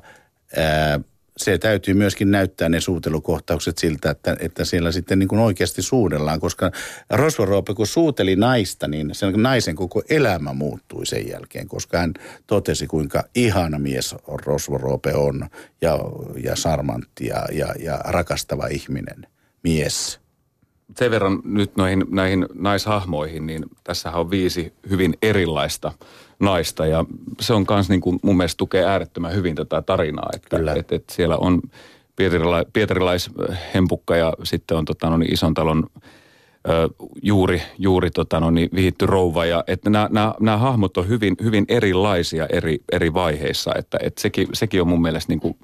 ää, 0.57 1.01
se 1.37 1.59
täytyy 1.59 1.95
myöskin 1.95 2.31
näyttää 2.31 2.69
ne 2.69 2.81
suutelukohtaukset 2.81 3.79
siltä, 3.79 4.11
että, 4.11 4.37
että 4.41 4.65
siellä 4.65 4.93
sitten 4.93 5.19
niin 5.19 5.29
kuin 5.29 5.41
oikeasti 5.41 5.83
suudellaan, 5.83 6.41
koska 6.41 6.71
Rosvo 7.11 7.45
Roope, 7.45 7.75
kun 7.75 7.87
suuteli 7.87 8.37
naista, 8.37 8.89
niin 8.89 9.15
sen 9.15 9.43
naisen 9.43 9.75
koko 9.75 10.03
elämä 10.09 10.53
muuttui 10.53 11.07
sen 11.07 11.29
jälkeen, 11.29 11.69
koska 11.69 11.99
hän 11.99 12.15
totesi, 12.47 12.87
kuinka 12.87 13.25
ihana 13.35 13.79
mies 13.79 14.15
Rosvo 14.29 14.79
Roope 14.79 15.15
on 15.15 15.49
ja, 15.81 15.99
ja 16.45 16.57
sarmantti 16.57 17.27
ja, 17.27 17.47
ja, 17.53 17.75
ja 17.79 18.01
rakastava 18.05 18.67
ihminen, 18.67 19.27
mies. 19.63 20.26
Sen 20.97 21.11
verran 21.11 21.41
nyt 21.45 21.77
noihin, 21.77 22.05
näihin 22.11 22.47
naishahmoihin, 22.55 23.47
niin 23.47 23.65
tässä 23.85 24.11
on 24.13 24.31
viisi 24.31 24.73
hyvin 24.91 25.15
erilaista 25.23 25.93
naista 26.41 26.87
ja 26.87 27.05
se 27.41 27.55
on 27.55 27.67
myös 27.71 27.89
niin 27.89 28.01
kuin 28.01 28.19
mun 28.23 28.37
mielestä 28.37 28.59
tukee 28.59 28.85
äärettömän 28.85 29.35
hyvin 29.35 29.55
tätä 29.55 29.83
tarinaa, 29.83 30.31
että 30.35 30.57
Kyllä. 30.57 30.75
et, 30.75 30.93
et 30.93 31.05
siellä 31.11 31.37
on 31.37 31.61
Pietarila, 32.17 32.65
pietarilaishempukka 32.73 34.17
ja 34.17 34.33
sitten 34.43 34.77
on 34.77 34.85
tota, 34.85 35.11
no, 35.11 35.17
niin 35.17 35.33
ison 35.33 35.55
talon 35.55 35.87
ö, 36.69 36.89
juuri, 37.23 37.63
juuri 37.79 38.11
tota, 38.11 38.41
no, 38.41 38.51
niin, 38.51 38.69
vihitty 38.75 39.07
rouva 39.07 39.45
ja 39.45 39.65
että 39.67 39.91
nämä, 39.91 40.09
nämä, 40.13 40.35
nämä 40.41 40.57
hahmot 40.57 40.97
on 40.97 41.09
hyvin, 41.09 41.37
hyvin 41.43 41.65
erilaisia 41.69 42.47
eri, 42.47 42.79
eri 42.93 43.15
vaiheissa, 43.15 43.75
että 43.75 43.99
et 44.03 44.19
sekin, 44.19 44.49
sekin 44.53 44.81
on 44.81 44.89
mun 44.89 45.03
mielestä 45.03 45.33
niin 45.33 45.41
kuin, 45.41 45.57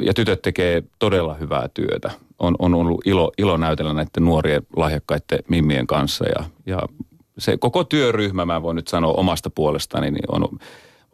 ja 0.00 0.14
tytöt 0.14 0.42
tekee 0.42 0.82
todella 0.98 1.34
hyvää 1.34 1.68
työtä. 1.74 2.10
On, 2.38 2.56
on 2.58 2.74
ollut 2.74 3.06
ilo, 3.06 3.32
ilo 3.38 3.56
näytellä 3.56 3.92
näiden 3.92 4.24
nuorien 4.24 4.62
lahjakkaiden 4.76 5.38
mimmien 5.48 5.86
kanssa 5.86 6.24
ja, 6.28 6.44
ja 6.66 6.78
se 7.38 7.56
koko 7.56 7.84
työryhmä, 7.84 8.44
mä 8.46 8.62
voin 8.62 8.76
nyt 8.76 8.88
sanoa 8.88 9.12
omasta 9.12 9.50
puolestani, 9.50 10.10
niin 10.10 10.24
on 10.28 10.48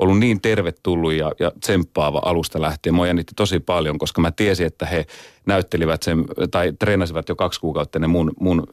ollut 0.01 0.19
niin 0.19 0.41
tervetullut 0.41 1.13
ja, 1.13 1.33
ja 1.41 1.53
tsemppaava 1.61 2.23
alusta 2.25 2.61
lähtien. 2.61 2.95
Mua 2.95 3.07
jännitti 3.07 3.33
tosi 3.37 3.61
paljon, 3.61 3.99
koska 3.99 4.21
mä 4.21 4.31
tiesin, 4.31 4.67
että 4.67 4.87
he 4.87 5.07
näyttelivät 5.47 6.03
sen, 6.03 6.25
tai 6.51 6.73
treenasivat 6.79 7.29
jo 7.29 7.37
kaksi 7.37 7.61
kuukautta 7.61 7.97
ennen 7.97 8.11
mun, 8.11 8.33
mun 8.41 8.67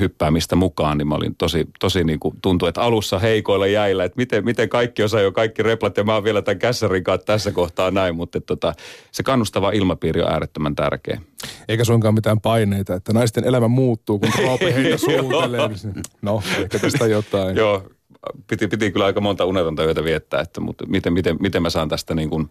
hyppäämistä 0.00 0.56
mukaan, 0.56 0.98
niin 0.98 1.08
mä 1.08 1.14
olin 1.14 1.34
tosi, 1.36 1.68
tosi 1.80 2.04
niin 2.04 2.20
kuin 2.20 2.34
tuntui, 2.42 2.68
että 2.68 2.82
alussa 2.82 3.18
heikoilla 3.18 3.66
jäillä, 3.66 4.04
että 4.04 4.16
miten, 4.16 4.44
miten 4.44 4.68
kaikki 4.68 5.02
osaa 5.02 5.20
jo 5.20 5.32
kaikki 5.32 5.62
replat 5.62 5.96
ja 5.96 6.04
mä 6.04 6.14
oon 6.14 6.24
vielä 6.24 6.42
tämän 6.42 6.58
kässärin 6.58 7.04
kanssa 7.04 7.26
tässä 7.26 7.52
kohtaa 7.52 7.90
näin, 7.90 8.16
mutta 8.16 8.38
että 8.38 8.46
tota, 8.46 8.72
se 9.12 9.22
kannustava 9.22 9.70
ilmapiiri 9.70 10.22
on 10.22 10.30
äärettömän 10.30 10.74
tärkeä. 10.74 11.20
Eikä 11.68 11.84
suinkaan 11.84 12.14
mitään 12.14 12.40
paineita, 12.40 12.94
että 12.94 13.12
naisten 13.12 13.44
elämä 13.44 13.68
muuttuu, 13.68 14.18
kun 14.18 14.28
Roope 14.44 14.74
heitä 14.74 14.96
suutelee. 14.96 15.70
No, 16.22 16.42
ehkä 16.62 16.78
tästä 16.78 17.06
jotain. 17.06 17.56
Joo, 17.56 17.82
piti, 18.46 18.68
piti 18.68 18.90
kyllä 18.90 19.04
aika 19.04 19.20
monta 19.20 19.44
unetonta 19.44 19.84
yötä 19.84 20.04
viettää, 20.04 20.40
että 20.40 20.60
mutta 20.60 20.86
miten, 20.86 21.12
miten, 21.12 21.36
miten 21.40 21.62
mä 21.62 21.70
saan 21.70 21.88
tästä 21.88 22.14
niin 22.14 22.30
kuin 22.30 22.50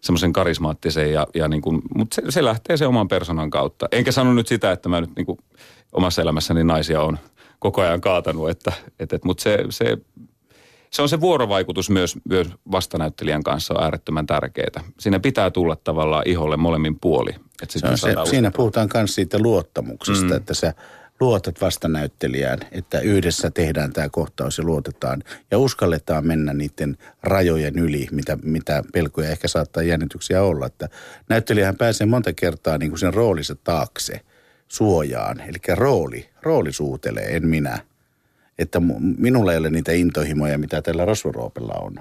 semmoisen 0.00 0.32
karismaattisen 0.32 1.12
ja, 1.12 1.26
ja 1.34 1.48
niin 1.48 1.62
kuin, 1.62 1.82
mutta 1.94 2.14
se, 2.14 2.22
se, 2.28 2.44
lähtee 2.44 2.76
se 2.76 2.86
oman 2.86 3.08
persoonan 3.08 3.50
kautta. 3.50 3.88
Enkä 3.92 4.12
sano 4.12 4.34
nyt 4.34 4.46
sitä, 4.46 4.72
että 4.72 4.88
mä 4.88 5.00
nyt 5.00 5.10
niin 5.16 5.26
kuin 5.26 5.38
omassa 5.92 6.22
elämässäni 6.22 6.64
naisia 6.64 7.02
on 7.02 7.18
koko 7.58 7.80
ajan 7.80 8.00
kaatanut, 8.00 8.50
että, 8.50 8.72
että, 8.86 9.16
että 9.16 9.26
mutta 9.26 9.42
se, 9.42 9.58
se, 9.70 9.98
se 10.90 11.02
on 11.02 11.08
se 11.08 11.20
vuorovaikutus 11.20 11.90
myös, 11.90 12.16
myös 12.28 12.48
vastanäyttelijän 12.72 13.42
kanssa 13.42 13.74
on 13.74 13.82
äärettömän 13.82 14.26
tärkeää. 14.26 14.84
Siinä 15.00 15.20
pitää 15.20 15.50
tulla 15.50 15.76
tavallaan 15.76 16.22
iholle 16.26 16.56
molemmin 16.56 17.00
puoli. 17.00 17.30
Että 17.62 17.78
Se 17.78 17.96
se, 17.96 18.14
siinä 18.24 18.50
puhutaan 18.50 18.88
myös 18.94 19.14
siitä 19.14 19.38
luottamuksesta, 19.38 20.26
mm. 20.26 20.36
että 20.36 20.54
sä 20.54 20.74
luotat 21.22 21.60
vastanäyttelijään, 21.60 22.58
että 22.72 23.00
yhdessä 23.00 23.50
tehdään 23.50 23.92
tämä 23.92 24.08
kohtaus 24.08 24.58
ja 24.58 24.64
luotetaan 24.64 25.22
ja 25.50 25.58
uskalletaan 25.58 26.26
mennä 26.26 26.52
niiden 26.52 26.96
rajojen 27.22 27.78
yli, 27.78 28.08
mitä, 28.10 28.38
mitä 28.42 28.84
pelkoja 28.92 29.30
ehkä 29.30 29.48
saattaa 29.48 29.82
jännityksiä 29.82 30.42
olla. 30.42 30.66
Että 30.66 30.88
näyttelijähän 31.28 31.76
pääsee 31.76 32.06
monta 32.06 32.32
kertaa 32.32 32.78
niin 32.78 32.90
kuin 32.90 32.98
sen 32.98 33.14
roolinsa 33.14 33.54
taakse 33.54 34.20
suojaan, 34.68 35.40
eli 35.40 35.58
rooli, 35.74 36.28
rooli 36.42 36.72
suutelee, 36.72 37.36
en 37.36 37.46
minä. 37.46 37.78
Että 38.58 38.80
minulla 39.18 39.52
ei 39.52 39.58
ole 39.58 39.70
niitä 39.70 39.92
intohimoja, 39.92 40.58
mitä 40.58 40.82
tällä 40.82 41.04
Rosvoroopella 41.04 41.74
on. 41.74 42.00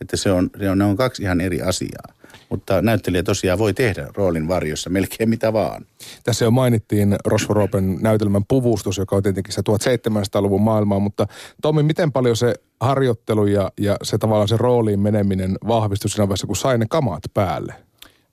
Että 0.00 0.16
se 0.16 0.32
on, 0.32 0.50
ne 0.76 0.84
on 0.84 0.96
kaksi 0.96 1.22
ihan 1.22 1.40
eri 1.40 1.62
asiaa. 1.62 2.14
Mutta 2.52 2.82
näyttelijä 2.82 3.22
tosiaan 3.22 3.58
voi 3.58 3.74
tehdä 3.74 4.08
roolin 4.16 4.48
varjossa 4.48 4.90
melkein 4.90 5.28
mitä 5.28 5.52
vaan. 5.52 5.86
Tässä 6.24 6.44
jo 6.44 6.50
mainittiin 6.50 7.16
Rosvo 7.24 7.54
Roopen 7.54 7.98
näytelmän 8.00 8.44
puvustus, 8.48 8.98
joka 8.98 9.16
on 9.16 9.22
tietenkin 9.22 9.54
se 9.54 9.60
1700-luvun 9.60 10.62
maailmaa, 10.62 10.98
mutta 10.98 11.26
Tommi, 11.62 11.82
miten 11.82 12.12
paljon 12.12 12.36
se 12.36 12.54
harjoittelu 12.80 13.46
ja, 13.46 13.72
ja 13.80 13.96
se 14.02 14.18
tavallaan 14.18 14.48
se 14.48 14.56
rooliin 14.56 15.00
meneminen 15.00 15.58
vahvistui 15.68 16.10
siinä 16.10 16.28
vaiheessa, 16.28 16.46
kun 16.46 16.56
sai 16.56 16.78
ne 16.78 16.86
kamat 16.88 17.22
päälle? 17.34 17.74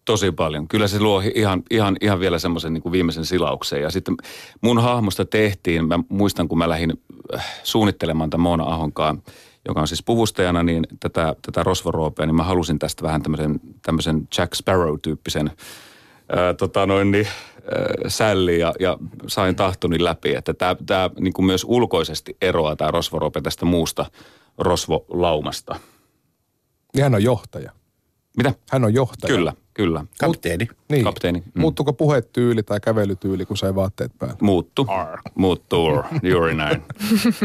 Tosi 0.05 0.31
paljon. 0.31 0.67
Kyllä 0.67 0.87
se 0.87 0.99
luo 0.99 1.21
ihan, 1.35 1.63
ihan, 1.71 1.97
ihan 2.01 2.19
vielä 2.19 2.39
semmoisen 2.39 2.73
niin 2.73 2.81
kuin 2.81 2.91
viimeisen 2.91 3.25
silauksen. 3.25 3.81
Ja 3.81 3.91
sitten 3.91 4.15
mun 4.61 4.81
hahmosta 4.81 5.25
tehtiin, 5.25 5.87
mä 5.87 5.99
muistan 6.09 6.47
kun 6.47 6.57
mä 6.57 6.69
lähdin 6.69 6.93
äh, 7.35 7.59
suunnittelemaan 7.63 8.29
tämän 8.29 8.43
Moona 8.43 8.63
Ahonkaan, 8.63 9.21
joka 9.69 9.81
on 9.81 9.87
siis 9.87 10.03
puvustajana, 10.03 10.63
niin 10.63 10.87
tätä, 10.99 11.35
tätä 11.41 11.63
rosvoroopea, 11.63 12.25
niin 12.25 12.35
mä 12.35 12.43
halusin 12.43 12.79
tästä 12.79 13.03
vähän 13.03 13.23
tämmöisen, 13.23 13.59
tämmöisen 13.81 14.27
Jack 14.37 14.55
Sparrow-tyyppisen 14.55 15.51
ää, 16.35 16.53
tota 16.53 16.85
noin, 16.85 17.11
niin, 17.11 17.27
sälli 18.07 18.59
ja, 18.59 18.73
ja 18.79 18.97
sain 19.27 19.55
tahtoni 19.55 20.03
läpi. 20.03 20.35
Että 20.35 20.53
tämä, 20.53 20.75
tämä 20.85 21.09
niin 21.19 21.33
kuin 21.33 21.45
myös 21.45 21.65
ulkoisesti 21.67 22.37
eroaa 22.41 22.75
tämä 22.75 22.91
rosvorope 22.91 23.41
tästä 23.41 23.65
muusta 23.65 24.05
rosvolaumasta. 24.57 25.79
Ja 26.95 27.03
hän 27.03 27.15
on 27.15 27.23
johtaja. 27.23 27.71
Mitä? 28.37 28.53
Hän 28.71 28.83
on 28.83 28.93
johtaja. 28.93 29.35
Kyllä, 29.35 29.53
kyllä. 29.73 30.05
Kapteeni. 30.19 30.67
Niin. 30.89 31.03
Kapteeni. 31.03 31.39
Mm. 31.39 31.61
Muuttuuko 31.61 31.93
puhetyyli 31.93 32.63
tai 32.63 32.79
kävelytyyli, 32.79 33.45
kun 33.45 33.57
sai 33.57 33.75
vaatteet 33.75 34.11
päälle? 34.19 34.37
Muuttu. 34.41 34.87
Muuttuu. 35.35 36.03
Juuri 36.23 36.55
näin. 36.55 36.83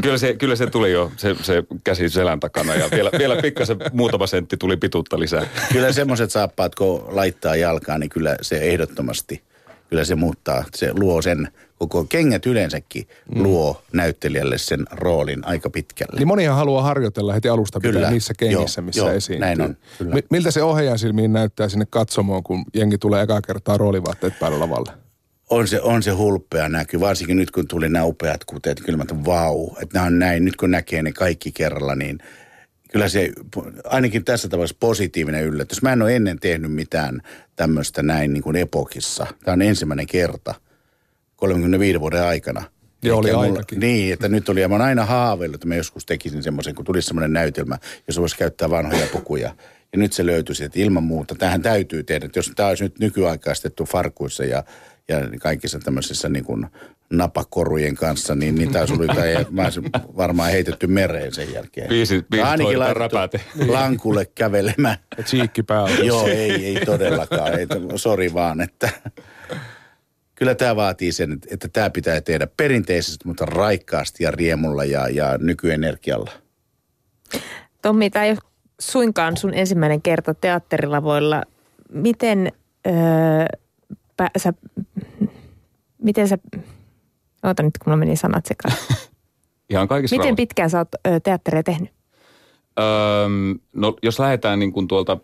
Kyllä 0.02 0.18
se, 0.18 0.34
kyllä 0.34 0.56
se 0.56 0.66
tuli 0.66 0.92
jo, 0.92 1.12
se, 1.16 1.36
se 1.42 1.64
käsi 1.84 2.08
selän 2.08 2.40
takana 2.40 2.74
ja 2.74 2.88
vielä, 2.90 3.10
vielä 3.18 3.36
pikkasen 3.42 3.76
muutama 3.92 4.26
sentti 4.26 4.56
tuli 4.56 4.76
pituutta 4.76 5.18
lisää. 5.18 5.46
Kyllä 5.72 5.92
semmoiset 5.92 6.30
saappaat, 6.30 6.74
kun 6.74 7.04
laittaa 7.08 7.56
jalkaan, 7.56 8.00
niin 8.00 8.10
kyllä 8.10 8.36
se 8.42 8.58
ehdottomasti, 8.58 9.42
kyllä 9.90 10.04
se 10.04 10.14
muuttaa, 10.14 10.64
se 10.74 10.90
luo 10.92 11.22
sen, 11.22 11.48
koko 11.78 12.04
kengät 12.04 12.46
yleensäkin 12.46 13.08
mm. 13.34 13.42
luo 13.42 13.82
näyttelijälle 13.92 14.58
sen 14.58 14.86
roolin 14.90 15.46
aika 15.46 15.70
pitkälle. 15.70 16.18
Niin 16.18 16.28
monihan 16.28 16.56
haluaa 16.56 16.82
harjoitella 16.82 17.32
heti 17.32 17.48
alusta 17.48 17.80
Kyllä. 17.80 17.98
pitää 17.98 18.10
niissä 18.10 18.34
kengissä, 18.38 18.80
Joo, 18.80 18.86
missä 18.86 19.00
joo, 19.00 19.10
esiintyy. 19.10 19.40
näin 19.46 19.60
on, 19.60 19.76
kyllä. 19.98 20.14
Mi- 20.14 20.24
miltä 20.30 20.50
se 20.50 20.62
ohjaajan 20.62 20.98
silmiin 20.98 21.32
näyttää 21.32 21.68
sinne 21.68 21.86
katsomoon, 21.90 22.42
kun 22.42 22.64
jengi 22.74 22.98
tulee 22.98 23.22
ekaa 23.22 23.42
kertaa 23.42 23.78
roolivaatteet 23.78 24.38
päällä 24.38 24.60
lavalle? 24.60 24.92
On 25.50 25.68
se, 25.68 25.80
on 25.80 26.02
se 26.02 26.10
hulppea 26.10 26.68
näky, 26.68 27.00
varsinkin 27.00 27.36
nyt 27.36 27.50
kun 27.50 27.68
tuli 27.68 27.88
nämä 27.88 28.04
upeat 28.04 28.44
kuteet, 28.44 28.80
kyllä 28.80 28.96
mä 28.96 29.04
vau, 29.24 29.68
että 29.82 29.98
nämä 29.98 30.06
on 30.06 30.18
näin, 30.18 30.44
nyt 30.44 30.56
kun 30.56 30.70
näkee 30.70 31.02
ne 31.02 31.12
kaikki 31.12 31.52
kerralla, 31.52 31.94
niin 31.94 32.18
kyllä 32.94 33.08
se 33.08 33.30
ainakin 33.84 34.24
tässä 34.24 34.48
tapauksessa 34.48 34.76
positiivinen 34.80 35.44
yllätys. 35.44 35.82
Mä 35.82 35.92
en 35.92 36.02
ole 36.02 36.16
ennen 36.16 36.40
tehnyt 36.40 36.72
mitään 36.72 37.22
tämmöistä 37.56 38.02
näin 38.02 38.32
niin 38.32 38.42
kuin 38.42 38.56
epokissa. 38.56 39.26
Tämä 39.44 39.52
on 39.52 39.62
ensimmäinen 39.62 40.06
kerta 40.06 40.54
35 41.36 42.00
vuoden 42.00 42.22
aikana. 42.22 42.64
Joo, 43.02 43.18
oli 43.18 43.32
mulla-. 43.32 43.62
Niin, 43.76 44.12
että 44.12 44.28
nyt 44.28 44.48
oli, 44.48 44.60
ja 44.60 44.68
mä 44.68 44.74
oon 44.74 44.82
aina 44.82 45.04
haaveillut, 45.04 45.54
että 45.54 45.68
mä 45.68 45.74
joskus 45.74 46.06
tekisin 46.06 46.42
semmoisen, 46.42 46.74
kun 46.74 46.84
tulisi 46.84 47.06
semmoinen 47.06 47.32
näytelmä, 47.32 47.78
jossa 48.06 48.20
voisi 48.20 48.36
käyttää 48.36 48.70
vanhoja 48.70 49.06
pukuja. 49.12 49.54
Ja 49.92 49.98
nyt 49.98 50.12
se 50.12 50.26
löytyisi, 50.26 50.64
että 50.64 50.80
ilman 50.80 51.02
muuta, 51.04 51.34
tähän 51.34 51.62
täytyy 51.62 52.02
tehdä. 52.02 52.26
Että 52.26 52.38
jos 52.38 52.52
tämä 52.56 52.68
olisi 52.68 52.84
nyt 52.84 52.98
nykyaikaistettu 52.98 53.84
farkuissa 53.84 54.44
ja, 54.44 54.64
ja 55.08 55.16
kaikissa 55.40 55.78
tämmöisissä 55.78 56.28
niin 56.28 56.44
kuin 56.44 56.66
napakorujen 57.10 57.94
kanssa, 57.94 58.34
niin, 58.34 58.54
niin 58.54 58.72
taisi 58.72 58.92
ollut, 58.92 59.06
tai 59.06 59.46
mä 59.50 59.68
varmaan 60.16 60.50
heitetty 60.50 60.86
mereen 60.86 61.34
sen 61.34 61.52
jälkeen. 61.52 61.86
Biisit- 61.86 62.26
biisit 62.30 62.48
Ainakin 62.48 62.78
laitettu 62.78 63.38
lankulle 63.66 64.26
kävelemään. 64.34 64.96
Ja 65.18 65.22
tsiikki 65.24 65.62
päällä. 65.62 65.96
Joo, 65.96 66.26
ei, 66.26 66.50
ei 66.66 66.84
todellakaan. 66.86 67.58
Ei, 67.58 67.66
sori 67.96 68.34
vaan, 68.34 68.60
että 68.60 68.88
kyllä 70.34 70.54
tämä 70.54 70.76
vaatii 70.76 71.12
sen, 71.12 71.32
että- 71.32 71.48
että 71.50 71.68
tämä 71.68 71.90
pitää 71.90 72.20
tehdä 72.20 72.46
perinteisesti, 72.56 73.28
mutta 73.28 73.46
raikkaasti 73.46 74.24
ja 74.24 74.30
riemulla 74.30 74.84
ja, 74.84 75.08
ja 75.08 75.38
nykyenergialla. 75.38 76.30
Tommi, 77.82 78.10
tämä 78.10 78.24
ei 78.24 78.30
ole 78.30 78.38
suinkaan 78.80 79.36
sun 79.36 79.54
ensimmäinen 79.54 80.02
kerta 80.02 80.34
teatterilavoilla. 80.34 81.42
Miten 81.92 82.52
öö, 82.86 82.92
pä, 84.16 84.30
sä, 84.38 84.52
miten 86.02 86.28
sä, 86.28 86.38
oota 87.44 87.62
nyt 87.62 87.78
kun 87.78 87.90
mulla 87.90 87.96
meni 87.96 88.16
sanat 88.16 88.46
sekaisin. 88.46 88.96
Ihan 89.70 89.88
kaikissa 89.88 90.14
Miten 90.16 90.24
rauhassa. 90.24 90.36
pitkään 90.36 90.70
sä 90.70 90.78
oot 90.78 90.88
ö, 91.06 91.20
teatteria 91.20 91.62
tehnyt? 91.62 91.90
Öö, 92.78 92.84
no 93.72 93.96
jos 94.02 94.18
lähdetään 94.18 94.58
niin 94.58 94.72
kuin 94.72 94.88
tuolta 94.88 95.18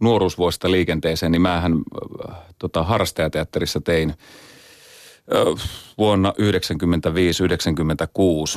nuoruusvuosista 0.00 0.70
liikenteeseen, 0.70 1.32
niin 1.32 1.42
mähän 1.42 1.72
äh, 1.72 2.36
tota, 2.58 2.82
harrastajateatterissa 2.82 3.80
tein 3.80 4.14
ö, 5.34 5.44
vuonna 5.98 6.32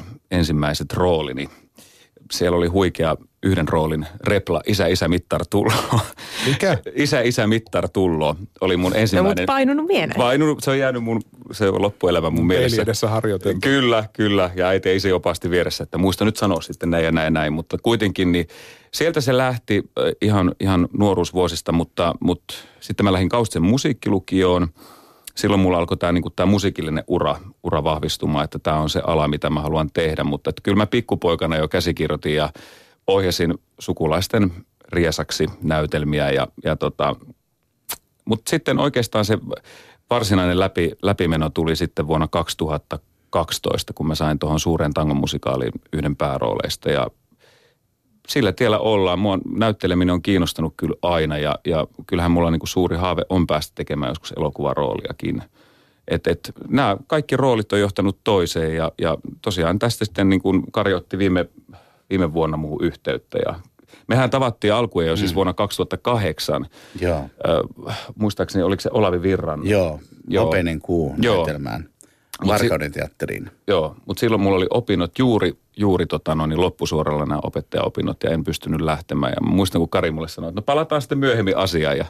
1995-1996 0.02 0.04
ensimmäiset 0.32 0.94
roolini. 0.94 1.50
Siellä 2.32 2.58
oli 2.58 2.68
huikea 2.68 3.16
yhden 3.44 3.68
roolin 3.68 4.06
repla 4.24 4.62
Isä, 4.68 4.88
isä, 4.88 5.08
mittar 5.08 5.42
tullo. 5.50 6.00
Mikä? 6.48 6.78
Isä, 6.96 7.22
isä, 7.22 7.48
mittar 7.48 7.90
tullo 7.90 8.36
oli 8.62 8.78
mun 8.78 8.92
No, 8.92 8.98
ensimmäinen. 8.98 9.30
mutta 9.42 9.54
painunut 9.54 9.88
mieleen. 9.88 10.18
Painunut, 10.18 10.64
se 10.64 10.72
on 10.72 10.80
jäänyt 10.80 11.04
mun, 11.04 11.22
se 11.52 11.70
on 11.70 11.82
loppuelämä 11.82 12.30
mun 12.30 12.48
mielessä. 12.48 12.82
edessä 12.82 13.08
harjoiteltu. 13.08 13.60
Kyllä, 13.62 14.04
kyllä. 14.14 14.52
Ja 14.56 14.68
äiti 14.68 14.90
ei 14.90 15.00
se 15.00 15.14
opasti 15.14 15.50
vieressä, 15.50 15.84
että 15.84 15.98
muista 15.98 16.26
nyt 16.26 16.38
sanoa 16.38 16.62
sitten 16.62 16.90
näin 16.90 17.06
ja 17.06 17.12
näin 17.12 17.26
ja 17.26 17.30
näin. 17.32 17.54
Mutta 17.54 17.78
kuitenkin 17.84 18.32
niin 18.32 18.48
sieltä 18.92 19.22
se 19.22 19.38
lähti 19.38 19.78
äh, 20.00 20.04
ihan, 20.22 20.56
ihan 20.60 20.88
nuoruusvuosista, 20.98 21.72
mutta, 21.72 22.14
mutta 22.20 22.54
sitten 22.80 23.04
mä 23.04 23.12
lähdin 23.14 23.30
Kaustisen 23.30 23.64
musiikkilukioon. 23.64 24.68
Silloin 25.36 25.62
mulla 25.62 25.78
alkoi 25.78 25.98
tämä 25.98 26.12
niinku, 26.12 26.32
musiikillinen 26.46 27.04
ura, 27.08 27.36
ura 27.64 27.84
vahvistumaan, 27.84 28.44
että 28.44 28.60
tämä 28.60 28.78
on 28.78 28.90
se 28.90 29.02
ala, 29.08 29.28
mitä 29.28 29.50
mä 29.50 29.62
haluan 29.62 29.90
tehdä. 29.94 30.24
Mutta 30.24 30.52
kyllä 30.64 30.78
mä 30.78 30.88
pikkupoikana 30.88 31.58
jo 31.58 31.68
käsikirjoitin 31.68 32.36
ja 32.36 32.50
ohjasin 33.08 33.58
sukulaisten 33.80 34.52
riesaksi 34.92 35.46
näytelmiä 35.62 36.32
ja, 36.32 36.48
ja 36.64 36.76
tota, 36.76 37.16
mutta 38.26 38.50
sitten 38.50 38.80
oikeastaan 38.80 39.26
se 39.26 39.38
varsinainen 40.10 40.60
läpi, 40.60 40.92
läpimeno 41.04 41.50
tuli 41.50 41.76
sitten 41.76 42.08
vuonna 42.08 42.28
2012, 42.28 43.94
kun 43.94 44.08
mä 44.08 44.16
sain 44.16 44.40
tuohon 44.40 44.60
suureen 44.60 44.94
tangomusikaaliin 44.94 45.72
yhden 45.94 46.16
päärooleista. 46.16 46.90
Ja 46.90 47.08
sillä 48.30 48.52
tiellä 48.52 48.80
ollaan. 48.80 49.20
Mua 49.20 49.40
näytteleminen 49.58 50.14
on 50.14 50.22
kiinnostanut 50.22 50.74
kyllä 50.78 50.96
aina 51.02 51.38
ja, 51.38 51.60
ja 51.66 51.88
kyllähän 52.08 52.32
mulla 52.32 52.52
niinku 52.52 52.68
suuri 52.68 52.98
haave 52.98 53.22
on 53.30 53.48
päästä 53.48 53.72
tekemään 53.76 54.12
joskus 54.12 54.34
elokuvarooliakin. 54.38 55.44
Et, 56.08 56.28
et, 56.28 56.52
nämä 56.68 56.98
kaikki 57.08 57.38
roolit 57.38 57.74
on 57.74 57.80
johtanut 57.80 58.18
toiseen 58.24 58.76
ja, 58.76 58.92
ja 59.02 59.18
tosiaan 59.42 59.80
tästä 59.80 60.06
sitten 60.06 60.30
niin 60.30 60.42
kuin 60.42 60.64
Kari 60.72 60.94
otti 60.94 61.18
viime, 61.18 61.46
viime 62.10 62.34
vuonna 62.34 62.58
muuhun 62.58 62.84
yhteyttä 62.84 63.38
ja 63.46 63.56
mehän 64.08 64.30
tavattiin 64.30 64.74
alkuja 64.74 65.08
jo 65.08 65.16
siis 65.16 65.36
vuonna 65.36 65.54
2008. 65.54 66.66
Joo, 67.02 67.24
Ö, 67.48 67.64
muistaakseni 68.16 68.64
oliko 68.64 68.82
se 68.82 68.90
Olavi 68.94 69.22
Virran? 69.22 69.68
joo. 69.68 70.00
Joo. 70.32 70.48
Openen 70.48 70.80
kuu 70.80 71.16
Joo. 71.22 71.48
Mut 72.42 72.48
Varkauden 72.48 72.92
teatteriin. 72.92 73.52
Joo, 73.68 73.96
mutta 74.06 74.20
silloin 74.20 74.42
mulla 74.42 74.58
oli 74.58 74.68
opinnot 74.70 75.20
juuri, 75.20 75.54
juuri 75.78 76.06
tota, 76.06 76.36
no, 76.36 76.46
niin 76.46 76.62
loppusuoralla 76.62 77.26
nämä 77.26 77.40
opettajaopinnot 77.44 78.24
ja 78.24 78.30
en 78.30 78.44
pystynyt 78.44 78.82
lähtemään. 78.82 79.34
Ja 79.36 79.42
muistan, 79.42 79.80
kun 79.80 79.90
Kari 79.90 80.12
mulle 80.12 80.28
sanoi, 80.28 80.50
että 80.50 80.62
no 80.62 80.64
palataan 80.64 81.02
sitten 81.02 81.18
myöhemmin 81.18 81.58
asiaan 81.58 81.98
ja 81.98 82.06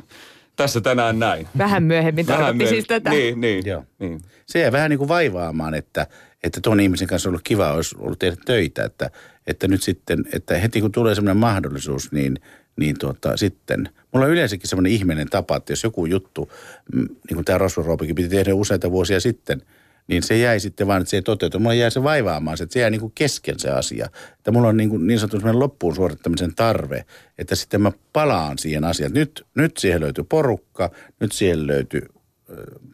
tässä 0.56 0.82
tänään 0.82 1.20
näin. 1.20 1.48
Vähän 1.58 1.84
myöhemmin 1.84 2.28
Vähän 2.28 2.40
tarkoitti 2.40 2.58
myöhemmin. 2.58 2.68
siis 2.68 2.88
tätä. 2.88 3.10
Niin, 3.10 3.42
niin, 3.42 3.66
Joo. 3.66 3.84
niin. 4.00 4.22
Se 4.46 4.60
jää 4.60 4.72
vähän 4.72 4.90
niin 4.90 4.98
kuin 4.98 5.08
vaivaamaan, 5.08 5.74
että, 5.74 6.08
että 6.44 6.62
tuon 6.62 6.80
ihmisen 6.80 7.08
kanssa 7.08 7.30
on 7.30 7.32
ollut 7.32 7.42
kiva 7.44 7.74
olisi 7.74 7.96
ollut 8.00 8.20
tehdä 8.20 8.38
töitä, 8.46 8.84
että, 8.84 9.10
että 9.48 9.68
nyt 9.68 9.84
sitten, 9.84 10.26
että 10.34 10.58
heti 10.58 10.82
kun 10.82 10.92
tulee 10.92 11.16
semmoinen 11.16 11.38
mahdollisuus, 11.38 12.12
niin, 12.12 12.40
niin 12.80 13.00
tuota, 13.00 13.38
sitten, 13.38 13.90
mulla 14.14 14.26
on 14.26 14.32
yleensäkin 14.32 14.70
semmoinen 14.70 14.92
ihmeinen 14.92 15.30
tapa, 15.30 15.56
että 15.56 15.72
jos 15.72 15.84
joku 15.84 16.06
juttu, 16.06 16.52
mm, 16.94 17.00
niin 17.00 17.36
kuin 17.36 17.46
tämä 17.46 17.58
Rosvoroopikin 17.58 18.16
piti 18.16 18.30
tehdä 18.30 18.54
useita 18.56 18.92
vuosia 18.92 19.20
sitten, 19.20 19.62
niin 20.10 20.24
se 20.24 20.38
jäi 20.38 20.60
sitten 20.60 20.88
vaan, 20.88 21.02
että 21.02 21.10
se 21.10 21.18
ei 21.18 21.22
toteutu. 21.22 21.60
Mulla 21.60 21.74
jäi 21.74 21.92
se 21.92 22.04
vaivaamaan, 22.04 22.58
se, 22.58 22.64
että 22.64 22.74
se 22.74 22.80
jäi 22.80 22.92
niin 22.92 23.02
kuin 23.02 23.12
kesken 23.16 23.60
se 23.60 23.70
asia. 23.70 24.10
Että 24.38 24.52
mulla 24.52 24.68
on 24.68 24.78
niin, 24.78 24.90
kuin 24.90 25.08
niin 25.08 25.20
sanottu 25.20 25.60
loppuun 25.60 25.96
suorittamisen 25.96 26.56
tarve, 26.56 27.06
että 27.38 27.56
sitten 27.56 27.82
mä 27.82 27.92
palaan 28.14 28.58
siihen 28.58 28.84
asiaan. 28.84 29.14
Nyt, 29.14 29.46
nyt 29.56 29.78
siihen 29.78 30.02
löytyy 30.02 30.24
porukka, 30.24 30.92
nyt 31.20 31.32
siihen 31.32 31.68
löytyy 31.68 32.02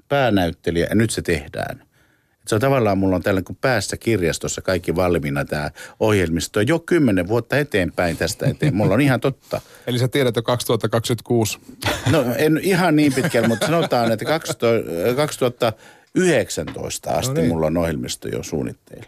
päänäyttelijä 0.10 0.88
ja 0.90 0.96
nyt 0.96 1.10
se 1.10 1.22
tehdään. 1.22 1.82
Et 2.42 2.50
se 2.50 2.56
on 2.56 2.62
tavallaan, 2.62 2.98
mulla 2.98 3.16
on 3.16 3.24
tällä 3.24 3.42
kuin 3.42 3.58
päässä 3.62 3.98
kirjastossa 3.98 4.62
kaikki 4.62 4.96
valmiina 4.96 5.46
tämä 5.46 5.72
ohjelmisto 6.00 6.62
jo 6.62 6.80
kymmenen 6.80 7.28
vuotta 7.28 7.58
eteenpäin 7.58 8.18
tästä 8.18 8.46
eteen. 8.46 8.76
Mulla 8.76 8.94
on 8.94 9.02
ihan 9.02 9.20
totta. 9.20 9.62
Eli 9.88 10.00
sä 10.00 10.08
tiedät 10.08 10.36
jo 10.36 10.44
2026. 10.44 11.60
No 12.12 12.26
en 12.38 12.60
ihan 12.64 12.96
niin 12.96 13.14
pitkälle, 13.14 13.48
mutta 13.48 13.66
sanotaan, 13.66 14.12
että 14.12 14.26
2000 15.16 15.74
2019 16.16 17.12
asti 17.12 17.34
No 17.34 17.42
niin. 17.42 17.48
mulla 17.48 17.68
on 17.68 17.78
ohjelmisto 17.78 18.28
jo 18.28 18.44
suunnitteilla. 18.44 19.06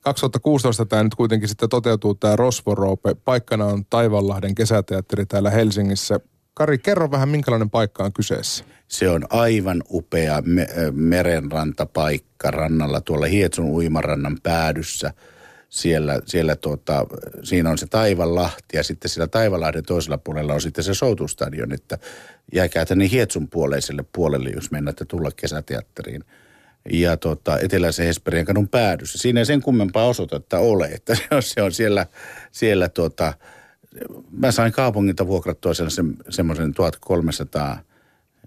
2016 0.00 0.86
tämä 0.86 1.02
nyt 1.02 1.14
kuitenkin 1.14 1.48
sitten 1.48 1.68
toteutuu 1.68 2.14
tämä 2.14 2.36
Rosvoroope. 2.36 3.14
Paikkana 3.24 3.64
on 3.64 3.84
Taivanlahden 3.90 4.54
kesäteatteri 4.54 5.26
täällä 5.26 5.50
Helsingissä. 5.50 6.20
Kari, 6.54 6.78
kerro 6.78 7.10
vähän 7.10 7.28
minkälainen 7.28 7.70
paikka 7.70 8.04
on 8.04 8.12
kyseessä. 8.12 8.64
Se 8.88 9.08
on 9.08 9.26
aivan 9.30 9.82
upea 9.90 10.42
me- 10.46 10.68
merenrantapaikka 10.92 12.50
rannalla 12.50 13.00
tuolla 13.00 13.26
Hietsun 13.26 13.64
uimarannan 13.64 14.38
päädyssä. 14.42 15.12
Siellä, 15.72 16.20
siellä 16.26 16.56
tuota, 16.56 17.06
siinä 17.42 17.70
on 17.70 17.78
se 17.78 17.86
Taivanlahti 17.86 18.76
ja 18.76 18.82
sitten 18.82 19.08
siellä 19.08 19.26
Taivanlahden 19.26 19.84
toisella 19.84 20.18
puolella 20.18 20.54
on 20.54 20.60
sitten 20.60 20.84
se 20.84 20.94
Soutustadion, 20.94 21.72
että 21.72 21.98
jääkää 22.54 22.84
tänne 22.84 23.08
Hietsun 23.10 23.48
puoleiselle 23.48 24.04
puolelle, 24.12 24.50
jos 24.50 24.70
mennätte 24.70 25.04
tulla 25.04 25.30
kesäteatteriin. 25.36 26.24
Ja 26.92 27.16
tota, 27.16 27.58
eteläisen 27.58 28.06
Hesperian 28.06 28.46
kadun 28.46 28.68
päädyssä. 28.68 29.18
Siinä 29.18 29.40
ei 29.40 29.46
sen 29.46 29.62
kummempaa 29.62 30.06
osoitetta 30.06 30.58
ole, 30.58 30.86
että 30.86 31.16
se 31.40 31.62
on, 31.62 31.72
siellä, 31.72 32.06
siellä 32.50 32.88
tuota, 32.88 33.34
mä 34.30 34.52
sain 34.52 34.72
kaupungilta 34.72 35.26
vuokrattua 35.26 35.74
sellaisen 35.74 36.16
semmoisen 36.28 36.74
1300 36.74 37.78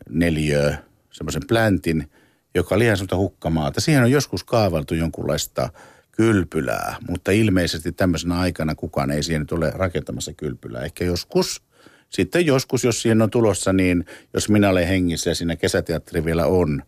neliöä 0.10 0.78
semmoisen 1.12 1.48
pläntin, 1.48 2.12
joka 2.56 2.76
oli 2.76 2.84
ihan 2.84 2.98
semmoista 2.98 3.18
hukkamaata. 3.18 3.82
Siihen 3.82 4.04
on 4.04 4.12
joskus 4.12 4.44
kaavaltu 4.44 4.94
jonkunlaista 4.94 5.70
kylpylää, 6.16 6.96
mutta 7.10 7.32
ilmeisesti 7.32 7.92
tämmöisenä 7.92 8.40
aikana 8.40 8.76
kukaan 8.76 9.12
ei 9.12 9.24
siihen 9.24 9.42
nyt 9.42 9.52
ole 9.52 9.72
rakentamassa 9.76 10.34
kylpylää. 10.34 10.84
Ehkä 10.84 11.06
joskus, 11.06 11.62
sitten 12.10 12.46
joskus, 12.46 12.84
jos 12.84 13.02
siihen 13.02 13.22
on 13.22 13.30
tulossa, 13.30 13.74
niin 13.74 14.06
jos 14.34 14.50
minä 14.50 14.70
olen 14.70 14.88
hengissä 14.88 15.30
ja 15.30 15.36
siinä 15.36 15.56
kesäteatteri 15.56 16.26
vielä 16.26 16.46
on, 16.46 16.84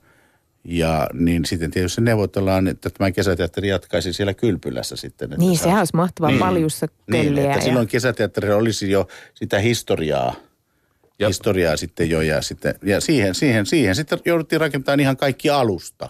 ja 0.63 1.07
niin 1.13 1.45
sitten 1.45 1.71
tietysti 1.71 2.01
neuvotellaan, 2.01 2.67
että 2.67 2.89
tämä 2.89 3.11
kesäteatteri 3.11 3.67
jatkaisi 3.67 4.13
siellä 4.13 4.33
kylpylässä 4.33 4.95
sitten. 4.95 5.25
Että 5.25 5.37
Niin, 5.45 5.57
sehän 5.57 5.79
olisi 5.79 5.95
mahtavaa 5.95 6.29
Niin. 6.29 6.39
paljussa 6.39 6.87
Niin, 7.11 7.37
että 7.37 7.49
ja- 7.57 7.61
silloin 7.61 7.87
kesäteatterilla 7.87 8.55
olisi 8.55 8.91
jo 8.91 9.07
sitä 9.33 9.59
historiaa, 9.59 10.35
Ja- 11.19 11.27
historiaa 11.27 11.77
sitten 11.77 12.09
jo 12.09 12.21
ja, 12.21 12.41
sitten, 12.41 12.75
ja 12.83 13.01
siihen, 13.01 13.35
siihen, 13.35 13.65
siihen 13.65 13.95
sitten 13.95 14.19
jouduttiin 14.25 14.61
rakentamaan 14.61 14.99
ihan 14.99 15.17
kaikki 15.17 15.49
alusta. 15.49 16.09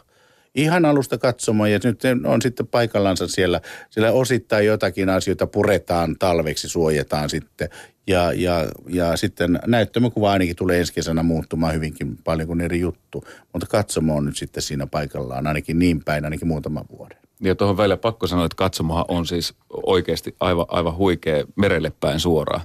Ihan 0.57 0.85
alusta 0.85 1.17
katsomaan 1.17 1.71
ja 1.71 1.79
nyt 1.83 2.01
on 2.25 2.41
sitten 2.41 2.67
paikallansa 2.67 3.27
siellä. 3.27 3.61
Siellä 3.89 4.11
osittain 4.11 4.65
jotakin 4.65 5.09
asioita 5.09 5.47
puretaan 5.47 6.15
talveksi, 6.19 6.69
suojataan 6.69 7.29
sitten. 7.29 7.69
Ja, 8.07 8.33
ja, 8.33 8.65
ja 8.89 9.17
sitten 9.17 9.59
näyttämökuva 9.67 10.31
ainakin 10.31 10.55
tulee 10.55 10.79
ensi 10.79 10.93
kesänä 10.93 11.23
muuttumaan 11.23 11.73
hyvinkin 11.73 12.17
paljon 12.23 12.47
kuin 12.47 12.61
eri 12.61 12.79
juttu. 12.79 13.23
Mutta 13.53 13.67
katsomo 13.67 14.15
on 14.15 14.25
nyt 14.25 14.37
sitten 14.37 14.63
siinä 14.63 14.87
paikallaan 14.87 15.47
ainakin 15.47 15.79
niin 15.79 16.03
päin, 16.03 16.25
ainakin 16.25 16.47
muutaman 16.47 16.85
vuoden. 16.97 17.17
Ja 17.41 17.55
tuohon 17.55 17.77
välillä 17.77 17.97
pakko 17.97 18.27
sanoa, 18.27 18.45
että 18.45 18.55
katsomahan 18.55 19.05
on 19.07 19.25
siis 19.25 19.53
oikeasti 19.69 20.35
aivan, 20.39 20.65
aivan 20.69 20.97
huikea 20.97 21.45
merelle 21.55 21.91
päin 21.99 22.19
suoraan. 22.19 22.61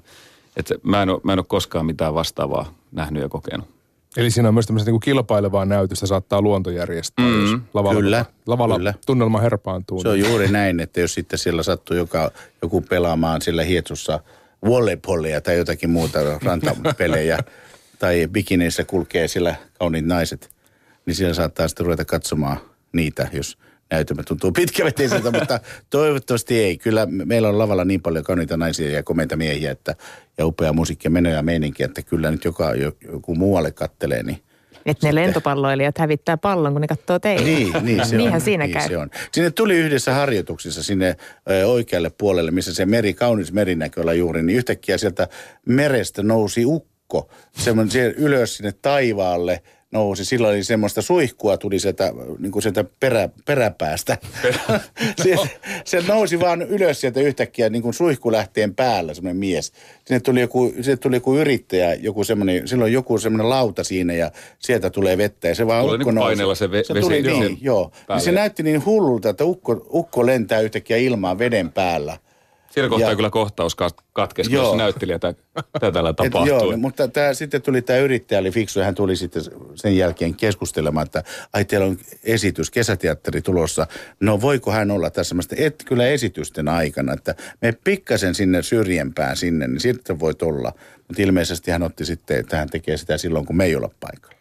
Että 0.56 0.74
mä 0.82 1.02
en, 1.02 1.08
ole, 1.08 1.20
mä 1.24 1.32
en 1.32 1.38
ole 1.38 1.46
koskaan 1.48 1.86
mitään 1.86 2.14
vastaavaa 2.14 2.74
nähnyt 2.92 3.22
ja 3.22 3.28
kokenut. 3.28 3.81
Eli 4.16 4.30
siinä 4.30 4.48
on 4.48 4.54
myös 4.54 4.66
tämmöistä 4.66 4.90
niin 4.90 5.00
kilpailevaa 5.00 5.64
näytöstä 5.64 6.06
saattaa 6.06 6.42
luonto 6.42 6.70
järjestää, 6.70 7.24
mm, 7.24 7.40
jos 7.40 7.60
lavalla, 7.74 8.00
Kyllä, 8.00 8.24
lavalla 8.46 8.76
kyllä. 8.76 8.94
tunnelma 9.06 9.40
herpaantuu. 9.40 10.02
Se 10.02 10.08
on 10.08 10.14
niin- 10.14 10.28
juuri 10.28 10.48
näin, 10.50 10.80
että 10.80 11.00
jos 11.00 11.14
sitten 11.14 11.38
siellä 11.38 11.62
sattuu 11.62 11.96
joka, 11.96 12.30
joku 12.62 12.80
pelaamaan 12.80 13.42
sillä 13.42 13.62
hietsussa 13.64 14.20
volleyballia 14.64 15.40
tai 15.40 15.56
jotakin 15.56 15.90
muuta 15.90 16.18
rantapelejä 16.42 17.38
tai 17.98 18.28
bikineissä 18.32 18.84
kulkee 18.84 19.28
siellä 19.28 19.54
kauniit 19.78 20.06
naiset, 20.06 20.50
niin 21.06 21.14
siellä 21.14 21.34
saattaa 21.34 21.68
sitten 21.68 21.86
ruveta 21.86 22.04
katsomaan 22.04 22.56
niitä, 22.92 23.28
jos 23.32 23.58
näytelmä 23.92 24.22
tuntuu 24.22 24.52
pitkäveteiseltä, 24.52 25.30
mutta 25.38 25.60
toivottavasti 25.90 26.58
ei. 26.60 26.78
Kyllä 26.78 27.06
me- 27.06 27.24
meillä 27.24 27.48
on 27.48 27.58
lavalla 27.58 27.84
niin 27.84 28.02
paljon 28.02 28.24
kauniita 28.24 28.56
naisia 28.56 28.90
ja 28.90 29.02
komeita 29.02 29.36
miehiä 29.36 29.70
että, 29.70 29.94
ja 30.38 30.46
upea 30.46 30.72
musiikki 30.72 31.06
ja 31.06 31.10
menoja 31.10 31.36
ja 31.36 31.42
meininki, 31.42 31.82
että 31.82 32.02
kyllä 32.02 32.30
nyt 32.30 32.44
joka, 32.44 32.74
jo- 32.74 32.92
joku 33.12 33.34
muualle 33.34 33.70
kattelee, 33.70 34.22
niin 34.22 34.42
Että 34.86 35.06
ne 35.06 35.14
lentopalloilijat 35.14 35.98
hävittää 35.98 36.36
pallon, 36.36 36.72
kun 36.72 36.80
ne 36.80 36.86
katsoo 36.86 37.18
teitä. 37.18 37.42
niin, 37.44 37.72
niin 37.82 38.06
se 38.06 38.16
Niinhän 38.16 38.34
on. 38.34 38.40
siinä 38.40 38.64
niin 38.64 38.74
käy. 38.74 38.88
Se 38.88 38.98
on. 38.98 39.10
Sinne 39.32 39.50
tuli 39.50 39.76
yhdessä 39.76 40.14
harjoituksissa 40.14 40.82
sinne 40.82 41.16
ö, 41.50 41.66
oikealle 41.66 42.10
puolelle, 42.18 42.50
missä 42.50 42.74
se 42.74 42.86
meri, 42.86 43.14
kaunis 43.14 43.52
merinäköllä 43.52 44.12
juuri, 44.14 44.42
niin 44.42 44.56
yhtäkkiä 44.58 44.98
sieltä 44.98 45.28
merestä 45.66 46.22
nousi 46.22 46.64
ukko. 46.66 47.30
Semmoinen 47.58 48.06
ylös 48.16 48.56
sinne 48.56 48.72
taivaalle 48.82 49.62
nousi. 49.92 50.24
Silloin 50.24 50.54
oli 50.54 50.64
semmoista 50.64 51.02
suihkua 51.02 51.56
tuli 51.56 51.78
sieltä, 51.78 52.12
niin 52.38 52.52
kuin 52.52 52.62
sieltä 52.62 52.84
perä, 53.00 53.28
peräpäästä. 53.44 54.18
se, 55.22 55.36
se, 55.84 56.02
nousi 56.08 56.40
vaan 56.40 56.62
ylös 56.62 57.00
sieltä 57.00 57.20
yhtäkkiä 57.20 57.68
niin 57.70 57.82
kuin 57.82 57.94
suihkulähteen 57.94 58.74
päällä 58.74 59.14
semmoinen 59.14 59.36
mies. 59.36 59.72
Sinne 60.04 60.20
tuli 60.20 60.40
joku, 60.40 60.72
sinne 60.80 60.96
tuli 60.96 61.16
joku 61.16 61.36
yrittäjä, 61.36 61.94
joku 61.94 62.24
semmoinen, 62.24 62.68
silloin 62.68 62.92
joku 62.92 63.18
semmoinen 63.18 63.48
lauta 63.48 63.84
siinä 63.84 64.14
ja 64.14 64.30
sieltä 64.58 64.90
tulee 64.90 65.18
vettä 65.18 65.48
ja 65.48 65.54
se 65.54 65.66
vaan 65.66 65.84
Tulee 65.84 65.96
ukko 65.96 66.10
niin 66.10 66.14
nousi. 66.14 66.26
paineella 66.28 66.54
se 66.54 66.66
ve- 66.66 66.84
se 66.84 66.94
vesi 66.94 67.00
tuli, 67.00 67.22
sen 67.22 67.40
niin, 67.40 67.58
joo. 67.60 67.82
Niin 67.82 68.06
päälle. 68.06 68.24
se 68.24 68.32
näytti 68.32 68.62
niin 68.62 68.84
hullulta, 68.84 69.28
että 69.28 69.44
ukko, 69.44 69.86
ukko 69.92 70.26
lentää 70.26 70.60
yhtäkkiä 70.60 70.96
ilmaan 70.96 71.38
veden 71.38 71.72
päällä. 71.72 72.18
Siinä 72.74 72.88
kohtaa 72.88 73.10
Ja- 73.10 73.16
kyllä 73.16 73.30
kohtaus 73.30 73.76
kat- 73.82 74.04
katkesi, 74.12 74.52
Joo. 74.52 74.70
se 74.70 74.76
näyttelijä 74.76 75.18
tä- 75.18 75.34
tätä 75.72 75.92
tällä 75.92 76.10
Et 76.10 76.16
tapahtuu. 76.16 76.46
joo, 76.46 76.76
mutta 76.76 77.08
tää, 77.08 77.34
sitten 77.34 77.62
tuli 77.62 77.82
tämä 77.82 77.98
yrittäjä, 77.98 78.38
oli 78.38 78.50
fiksu, 78.50 78.80
hän 78.80 78.94
tuli 78.94 79.16
sitten 79.16 79.42
sen 79.74 79.96
jälkeen 79.96 80.34
keskustelemaan, 80.34 81.06
että 81.06 81.24
ai 81.52 81.64
teillä 81.64 81.86
on 81.86 81.98
esitys, 82.24 82.70
kesäteatteri 82.70 83.42
tulossa. 83.42 83.86
No 84.20 84.40
voiko 84.40 84.70
hän 84.72 84.90
olla 84.90 85.10
tässä? 85.10 85.36
Että 85.40 85.56
et 85.58 85.82
kyllä 85.86 86.06
esitysten 86.06 86.68
aikana, 86.68 87.12
että 87.12 87.34
me 87.62 87.72
pikkasen 87.84 88.34
sinne 88.34 88.62
syrjempään 88.62 89.36
sinne, 89.36 89.68
niin 89.68 89.80
sitten 89.80 90.20
voit 90.20 90.42
olla. 90.42 90.72
Mutta 91.08 91.22
ilmeisesti 91.22 91.70
hän 91.70 91.82
otti 91.82 92.04
sitten, 92.04 92.36
että 92.40 92.56
hän 92.56 92.68
tekee 92.70 92.96
sitä 92.96 93.18
silloin, 93.18 93.46
kun 93.46 93.56
me 93.56 93.64
ei 93.64 93.76
olla 93.76 93.90
paikalla. 94.00 94.36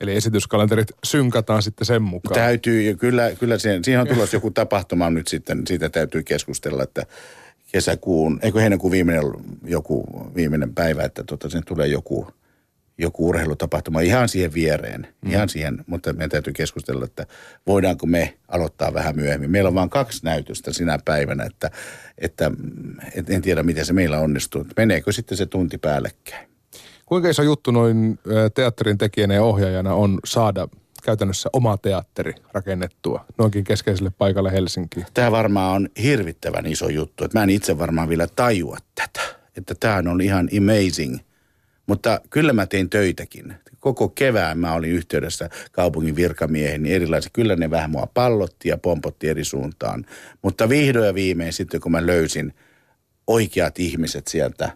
Eli 0.00 0.14
esityskalenterit 0.16 0.88
synkataan 1.04 1.62
sitten 1.62 1.86
sen 1.86 2.02
mukaan. 2.02 2.40
Täytyy, 2.40 2.94
kyllä, 2.94 3.30
kyllä 3.40 3.58
siihen, 3.58 3.84
siihen 3.84 4.00
on 4.00 4.06
tulossa 4.08 4.36
joku 4.36 4.50
tapahtuma 4.50 5.10
nyt 5.10 5.28
sitten, 5.28 5.62
siitä 5.66 5.88
täytyy 5.88 6.22
keskustella, 6.22 6.82
että 6.82 7.06
kesäkuun, 7.72 8.38
eikö 8.42 8.60
heinäkuun 8.60 8.90
viimeinen, 8.90 9.24
joku 9.64 10.04
viimeinen 10.34 10.74
päivä, 10.74 11.04
että 11.04 11.24
tota, 11.24 11.50
sen 11.50 11.62
tulee 11.66 11.86
joku, 11.86 12.26
joku 12.98 13.28
urheilutapahtuma 13.28 14.00
ihan 14.00 14.28
siihen 14.28 14.54
viereen, 14.54 15.08
mm. 15.22 15.30
ihan 15.30 15.48
siihen, 15.48 15.84
mutta 15.86 16.12
meidän 16.12 16.30
täytyy 16.30 16.52
keskustella, 16.52 17.04
että 17.04 17.26
voidaanko 17.66 18.06
me 18.06 18.34
aloittaa 18.48 18.94
vähän 18.94 19.16
myöhemmin. 19.16 19.50
Meillä 19.50 19.68
on 19.68 19.74
vain 19.74 19.90
kaksi 19.90 20.24
näytöstä 20.24 20.72
sinä 20.72 20.98
päivänä, 21.04 21.44
että, 21.44 21.70
että 22.18 22.50
et 23.14 23.30
en 23.30 23.42
tiedä 23.42 23.62
miten 23.62 23.86
se 23.86 23.92
meillä 23.92 24.18
onnistuu. 24.18 24.66
Meneekö 24.76 25.12
sitten 25.12 25.38
se 25.38 25.46
tunti 25.46 25.78
päällekkäin? 25.78 26.48
Kuinka 27.06 27.28
iso 27.28 27.42
juttu 27.42 27.70
noin 27.70 28.18
teatterin 28.54 28.98
tekijänä 28.98 29.34
ja 29.34 29.42
ohjaajana 29.42 29.94
on 29.94 30.18
saada 30.24 30.68
käytännössä 31.06 31.48
oma 31.52 31.76
teatteri 31.76 32.34
rakennettua 32.52 33.24
noinkin 33.38 33.64
keskeiselle 33.64 34.10
paikalle 34.18 34.52
Helsinkiin? 34.52 35.06
Tämä 35.14 35.30
varmaan 35.30 35.76
on 35.76 35.88
hirvittävän 36.02 36.66
iso 36.66 36.88
juttu, 36.88 37.24
että 37.24 37.38
mä 37.38 37.42
en 37.42 37.50
itse 37.50 37.78
varmaan 37.78 38.08
vielä 38.08 38.26
tajua 38.36 38.76
tätä. 38.94 39.20
Että 39.56 39.74
tämä 39.80 40.10
on 40.10 40.20
ihan 40.20 40.48
amazing. 40.58 41.18
Mutta 41.86 42.20
kyllä 42.30 42.52
mä 42.52 42.66
tein 42.66 42.90
töitäkin. 42.90 43.54
Koko 43.80 44.08
kevään 44.08 44.58
mä 44.58 44.72
olin 44.72 44.90
yhteydessä 44.90 45.50
kaupungin 45.72 46.16
virkamiehen, 46.16 46.82
niin 46.82 46.94
erilaisia. 46.94 47.30
Kyllä 47.32 47.56
ne 47.56 47.70
vähän 47.70 47.90
mua 47.90 48.08
pallotti 48.14 48.68
ja 48.68 48.78
pompotti 48.78 49.28
eri 49.28 49.44
suuntaan. 49.44 50.06
Mutta 50.42 50.68
vihdoin 50.68 51.06
ja 51.06 51.14
viimein 51.14 51.52
sitten, 51.52 51.80
kun 51.80 51.92
mä 51.92 52.06
löysin 52.06 52.54
oikeat 53.26 53.78
ihmiset 53.78 54.26
sieltä, 54.26 54.70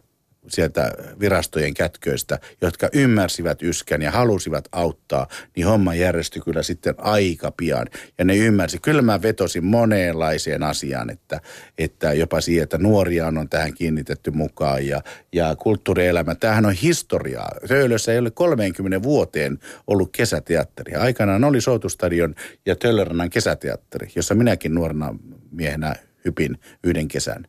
sieltä 0.49 0.93
virastojen 1.21 1.75
kätköistä, 1.75 2.39
jotka 2.61 2.89
ymmärsivät 2.93 3.63
yskän 3.63 4.03
ja 4.03 4.11
halusivat 4.11 4.69
auttaa, 4.73 5.27
niin 5.57 5.67
homma 5.67 5.95
järjestyi 5.95 6.43
kyllä 6.43 6.63
sitten 6.63 6.95
aika 6.99 7.51
pian. 7.51 7.87
Ja 8.19 8.25
ne 8.25 8.37
ymmärsi. 8.37 8.79
Kyllä 8.79 9.03
mä 9.03 9.23
vetosin 9.23 9.65
monenlaiseen 9.65 10.63
asiaan, 10.63 11.11
että, 11.11 11.41
että 11.79 12.13
jopa 12.13 12.41
siihen, 12.41 12.63
että 12.63 12.79
nuoria 12.79 13.27
on 13.27 13.49
tähän 13.51 13.75
kiinnitetty 13.75 14.31
mukaan 14.31 14.87
ja, 14.87 15.03
ja 15.33 15.57
kulttuurielämä. 15.57 16.35
Tämähän 16.35 16.67
on 16.67 16.73
historiaa. 16.73 17.51
Töölössä 17.69 18.13
ei 18.13 18.19
ole 18.19 18.31
30 18.31 19.03
vuoteen 19.03 19.59
ollut 19.87 20.11
kesäteatteri. 20.13 20.95
Aikanaan 20.95 21.45
oli 21.45 21.61
Soutustadion 21.61 22.35
ja 22.67 22.77
Töllerannan 22.77 23.31
kesäteatteri, 23.31 24.09
jossa 24.17 24.35
minäkin 24.35 24.75
nuorena 24.75 25.15
miehenä 25.51 25.95
hypin 26.25 26.59
yhden 26.85 27.09
kesän 27.09 27.47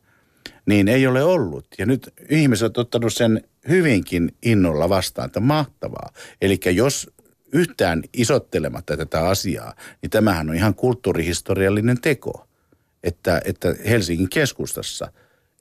niin 0.66 0.88
ei 0.88 1.06
ole 1.06 1.22
ollut. 1.22 1.66
Ja 1.78 1.86
nyt 1.86 2.12
ihmiset 2.30 2.64
ovat 2.64 2.78
ottanut 2.78 3.12
sen 3.12 3.44
hyvinkin 3.68 4.34
innolla 4.42 4.88
vastaan, 4.88 5.26
että 5.26 5.40
mahtavaa. 5.40 6.12
Eli 6.42 6.60
jos 6.74 7.10
yhtään 7.52 8.02
isottelematta 8.12 8.96
tätä 8.96 9.28
asiaa, 9.28 9.74
niin 10.02 10.10
tämähän 10.10 10.50
on 10.50 10.56
ihan 10.56 10.74
kulttuurihistoriallinen 10.74 12.00
teko. 12.00 12.46
Että, 13.02 13.42
että 13.44 13.74
Helsingin 13.88 14.28
keskustassa 14.28 15.12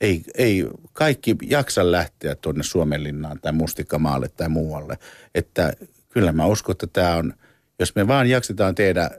ei, 0.02 0.24
ei 0.38 0.68
kaikki 0.94 1.36
jaksa 1.42 1.92
lähteä 1.92 2.36
tuonne 2.36 2.64
Suomenlinnaan 2.64 3.40
tai 3.42 3.52
Mustikkamaalle 3.52 4.28
tai 4.30 4.50
muualle. 4.50 4.98
Että 5.36 5.74
kyllä 6.10 6.32
mä 6.32 6.46
uskon, 6.46 6.74
että 6.74 6.88
tämä 6.88 7.16
on, 7.16 7.34
jos 7.80 7.96
me 7.96 8.08
vaan 8.08 8.30
jaksetaan 8.30 8.76
tehdä 8.76 9.12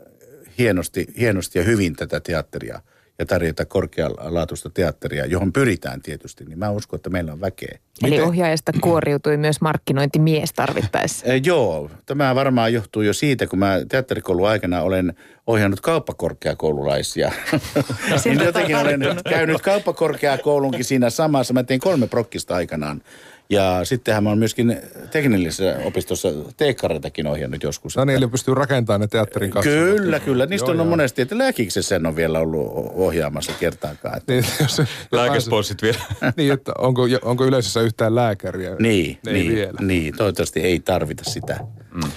hienosti, 0.58 1.06
hienosti 1.18 1.58
ja 1.58 1.64
hyvin 1.64 1.96
tätä 1.96 2.20
teatteria 2.20 2.82
ja 3.18 3.26
tarjota 3.26 3.64
korkealaatuista 3.64 4.70
teatteria, 4.70 5.26
johon 5.26 5.52
pyritään 5.52 6.02
tietysti, 6.02 6.44
niin 6.44 6.58
mä 6.58 6.70
uskon, 6.70 6.96
että 6.96 7.10
meillä 7.10 7.32
on 7.32 7.40
väkeä. 7.40 7.78
Eli 8.02 8.10
Miten- 8.10 8.24
ohjaajasta 8.24 8.72
kuoriutui 8.82 9.36
myös 9.36 9.60
markkinointimies 9.60 10.52
tarvittaessa. 10.52 11.26
Eh, 11.26 11.40
joo, 11.44 11.90
tämä 12.06 12.34
varmaan 12.34 12.72
johtuu 12.72 13.02
jo 13.02 13.12
siitä, 13.12 13.46
kun 13.46 13.58
mä 13.58 13.78
teatterikoulun 13.88 14.48
aikana 14.48 14.82
olen 14.82 15.14
ohjannut 15.46 15.80
kauppakorkeakoululaisia. 15.80 17.32
niin 18.24 18.44
jotenkin 18.44 18.76
olen 18.76 19.00
käynyt 19.28 19.62
kauppakorkeakoulunkin 19.62 20.84
siinä 20.84 21.10
samassa. 21.10 21.54
Mä 21.54 21.62
tein 21.62 21.80
kolme 21.80 22.06
prokkista 22.06 22.54
aikanaan. 22.54 23.02
Ja 23.52 23.84
sittenhän 23.84 24.22
mä 24.22 24.28
olen 24.28 24.38
myöskin 24.38 24.76
teknillisessä 25.10 25.76
opistossa 25.84 26.28
teekkareitakin 26.56 27.26
ohjannut 27.26 27.62
joskus. 27.62 27.96
No 27.96 28.04
niin, 28.04 28.16
eli 28.16 28.28
pystyy 28.28 28.54
rakentamaan 28.54 29.00
ne 29.00 29.06
teatterin 29.06 29.50
kanssa. 29.50 29.70
Kyllä, 29.70 30.20
kyllä. 30.20 30.46
Niistä 30.46 30.66
Joo, 30.66 30.70
on 30.70 30.76
joo. 30.76 30.86
monesti, 30.86 31.22
että 31.22 31.38
lääkiksessä 31.38 31.96
en 31.96 32.06
ole 32.06 32.16
vielä 32.16 32.38
ollut 32.38 32.72
ohjaamassa 32.94 33.52
kertaakaan. 33.60 34.16
Että 34.16 34.32
Niin, 34.32 34.44
jos 34.60 34.82
Lääkesponssit 35.12 35.82
vielä. 35.82 35.98
niin, 36.36 36.52
että 36.52 36.72
onko, 36.78 37.02
onko 37.22 37.44
yleisössä 37.44 37.80
yhtään 37.80 38.14
lääkäriä? 38.14 38.76
Niin, 38.78 39.18
ei 39.26 39.32
niin, 39.32 39.54
vielä. 39.54 39.78
niin, 39.80 40.16
toivottavasti 40.16 40.60
ei 40.60 40.80
tarvita 40.80 41.24
sitä. 41.30 41.52
Ää, 41.52 42.10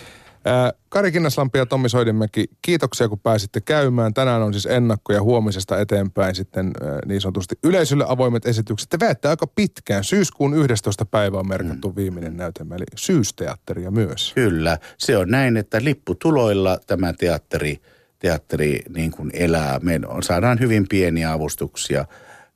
Kari 0.89 1.11
Kinnaslampi 1.11 1.57
ja 1.57 1.65
Tommi 1.65 1.89
Soidinmäki, 1.89 2.45
kiitoksia 2.61 3.09
kun 3.09 3.19
pääsitte 3.19 3.61
käymään. 3.61 4.13
Tänään 4.13 4.41
on 4.41 4.53
siis 4.53 4.65
ennakko 4.65 5.13
ja 5.13 5.21
huomisesta 5.23 5.79
eteenpäin 5.79 6.35
sitten 6.35 6.71
ää, 6.83 6.99
niin 7.05 7.21
sanotusti 7.21 7.55
yleisölle 7.63 8.05
avoimet 8.07 8.45
esitykset. 8.45 8.89
Te 8.89 8.99
veette 8.99 9.27
aika 9.27 9.47
pitkään. 9.47 10.03
Syyskuun 10.03 10.53
11. 10.53 11.05
päivä 11.05 11.39
on 11.39 11.47
merkattu 11.47 11.89
mm. 11.89 11.95
viimeinen 11.95 12.37
näytelmä, 12.37 12.75
eli 12.75 12.83
syysteatteria 12.95 13.91
myös. 13.91 14.31
Kyllä, 14.35 14.77
se 14.97 15.17
on 15.17 15.29
näin, 15.29 15.57
että 15.57 15.83
lipputuloilla 15.83 16.79
tämä 16.87 17.13
teatteri, 17.13 17.81
teatteri 18.19 18.79
niin 18.89 19.11
kuin 19.11 19.31
elää. 19.33 19.79
Me 19.79 19.99
saadaan 20.23 20.59
hyvin 20.59 20.85
pieniä 20.89 21.31
avustuksia, 21.31 22.05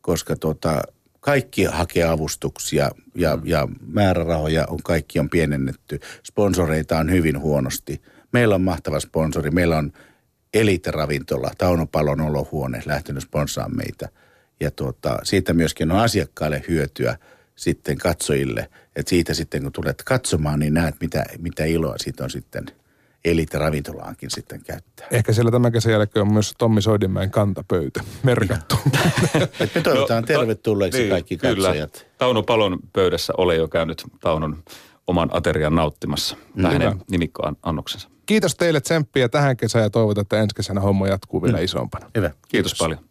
koska 0.01 0.35
tuota, 0.35 0.81
kaikki 1.19 1.63
hakee 1.63 2.03
avustuksia 2.03 2.91
ja, 3.15 3.35
mm. 3.35 3.41
ja 3.45 3.67
määrärahoja 3.87 4.65
on 4.69 4.83
kaikki 4.83 5.19
on 5.19 5.29
pienennetty. 5.29 5.99
Sponsoreita 6.23 6.97
on 6.97 7.11
hyvin 7.11 7.39
huonosti. 7.39 8.01
Meillä 8.31 8.55
on 8.55 8.61
mahtava 8.61 8.99
sponsori. 8.99 9.51
Meillä 9.51 9.77
on 9.77 9.91
Elite-ravintola, 10.53 11.51
Tauno 11.57 11.85
Palon 11.85 12.21
olohuone 12.21 12.81
lähtenyt 12.85 13.23
sponsaamaan 13.23 13.77
meitä. 13.77 14.09
Ja 14.59 14.71
tuota, 14.71 15.19
siitä 15.23 15.53
myöskin 15.53 15.91
on 15.91 15.99
asiakkaille 15.99 16.63
hyötyä 16.67 17.17
sitten 17.55 17.97
katsojille. 17.97 18.69
Että 18.95 19.09
siitä 19.09 19.33
sitten 19.33 19.63
kun 19.63 19.71
tulet 19.71 20.03
katsomaan, 20.03 20.59
niin 20.59 20.73
näet 20.73 20.95
mitä, 21.01 21.25
mitä 21.39 21.65
iloa 21.65 21.95
siitä 21.97 22.23
on 22.23 22.29
sitten– 22.29 22.65
elite-ravintolaankin 23.25 24.29
sitten 24.29 24.61
käyttää. 24.63 25.07
Ehkä 25.11 25.33
siellä 25.33 25.51
tämän 25.51 25.71
kesän 25.71 25.91
jälkeen 25.91 26.21
on 26.21 26.33
myös 26.33 26.53
Tommi 26.57 26.81
Soidinmäen 26.81 27.31
kantapöytä 27.31 28.03
merkattu. 28.23 28.75
me 29.75 29.81
toivotaan 29.81 30.23
no, 30.23 30.27
tervetulleeksi 30.27 30.99
niin, 30.99 31.09
kaikki 31.09 31.37
katsojat. 31.37 31.91
Kyllä. 31.93 32.11
Tauno 32.17 32.43
Palon 32.43 32.79
pöydässä 32.93 33.33
ole 33.37 33.55
jo 33.55 33.67
käynyt 33.67 34.03
Taunon 34.19 34.63
oman 35.07 35.29
aterian 35.31 35.75
nauttimassa. 35.75 36.37
Hänen 36.63 37.01
nimikkoannoksensa. 37.11 38.09
Kiitos 38.25 38.55
teille 38.55 38.81
tsemppiä 38.81 39.29
tähän 39.29 39.57
kesään 39.57 39.83
ja 39.83 39.89
toivotan, 39.89 40.21
että 40.21 40.37
ensi 40.37 40.55
kesänä 40.55 40.81
homma 40.81 41.07
jatkuu 41.07 41.43
vielä 41.43 41.59
isompana. 41.59 42.09
Hyvä. 42.15 42.29
Kiitos, 42.29 42.47
Kiitos 42.47 42.77
paljon. 42.77 43.08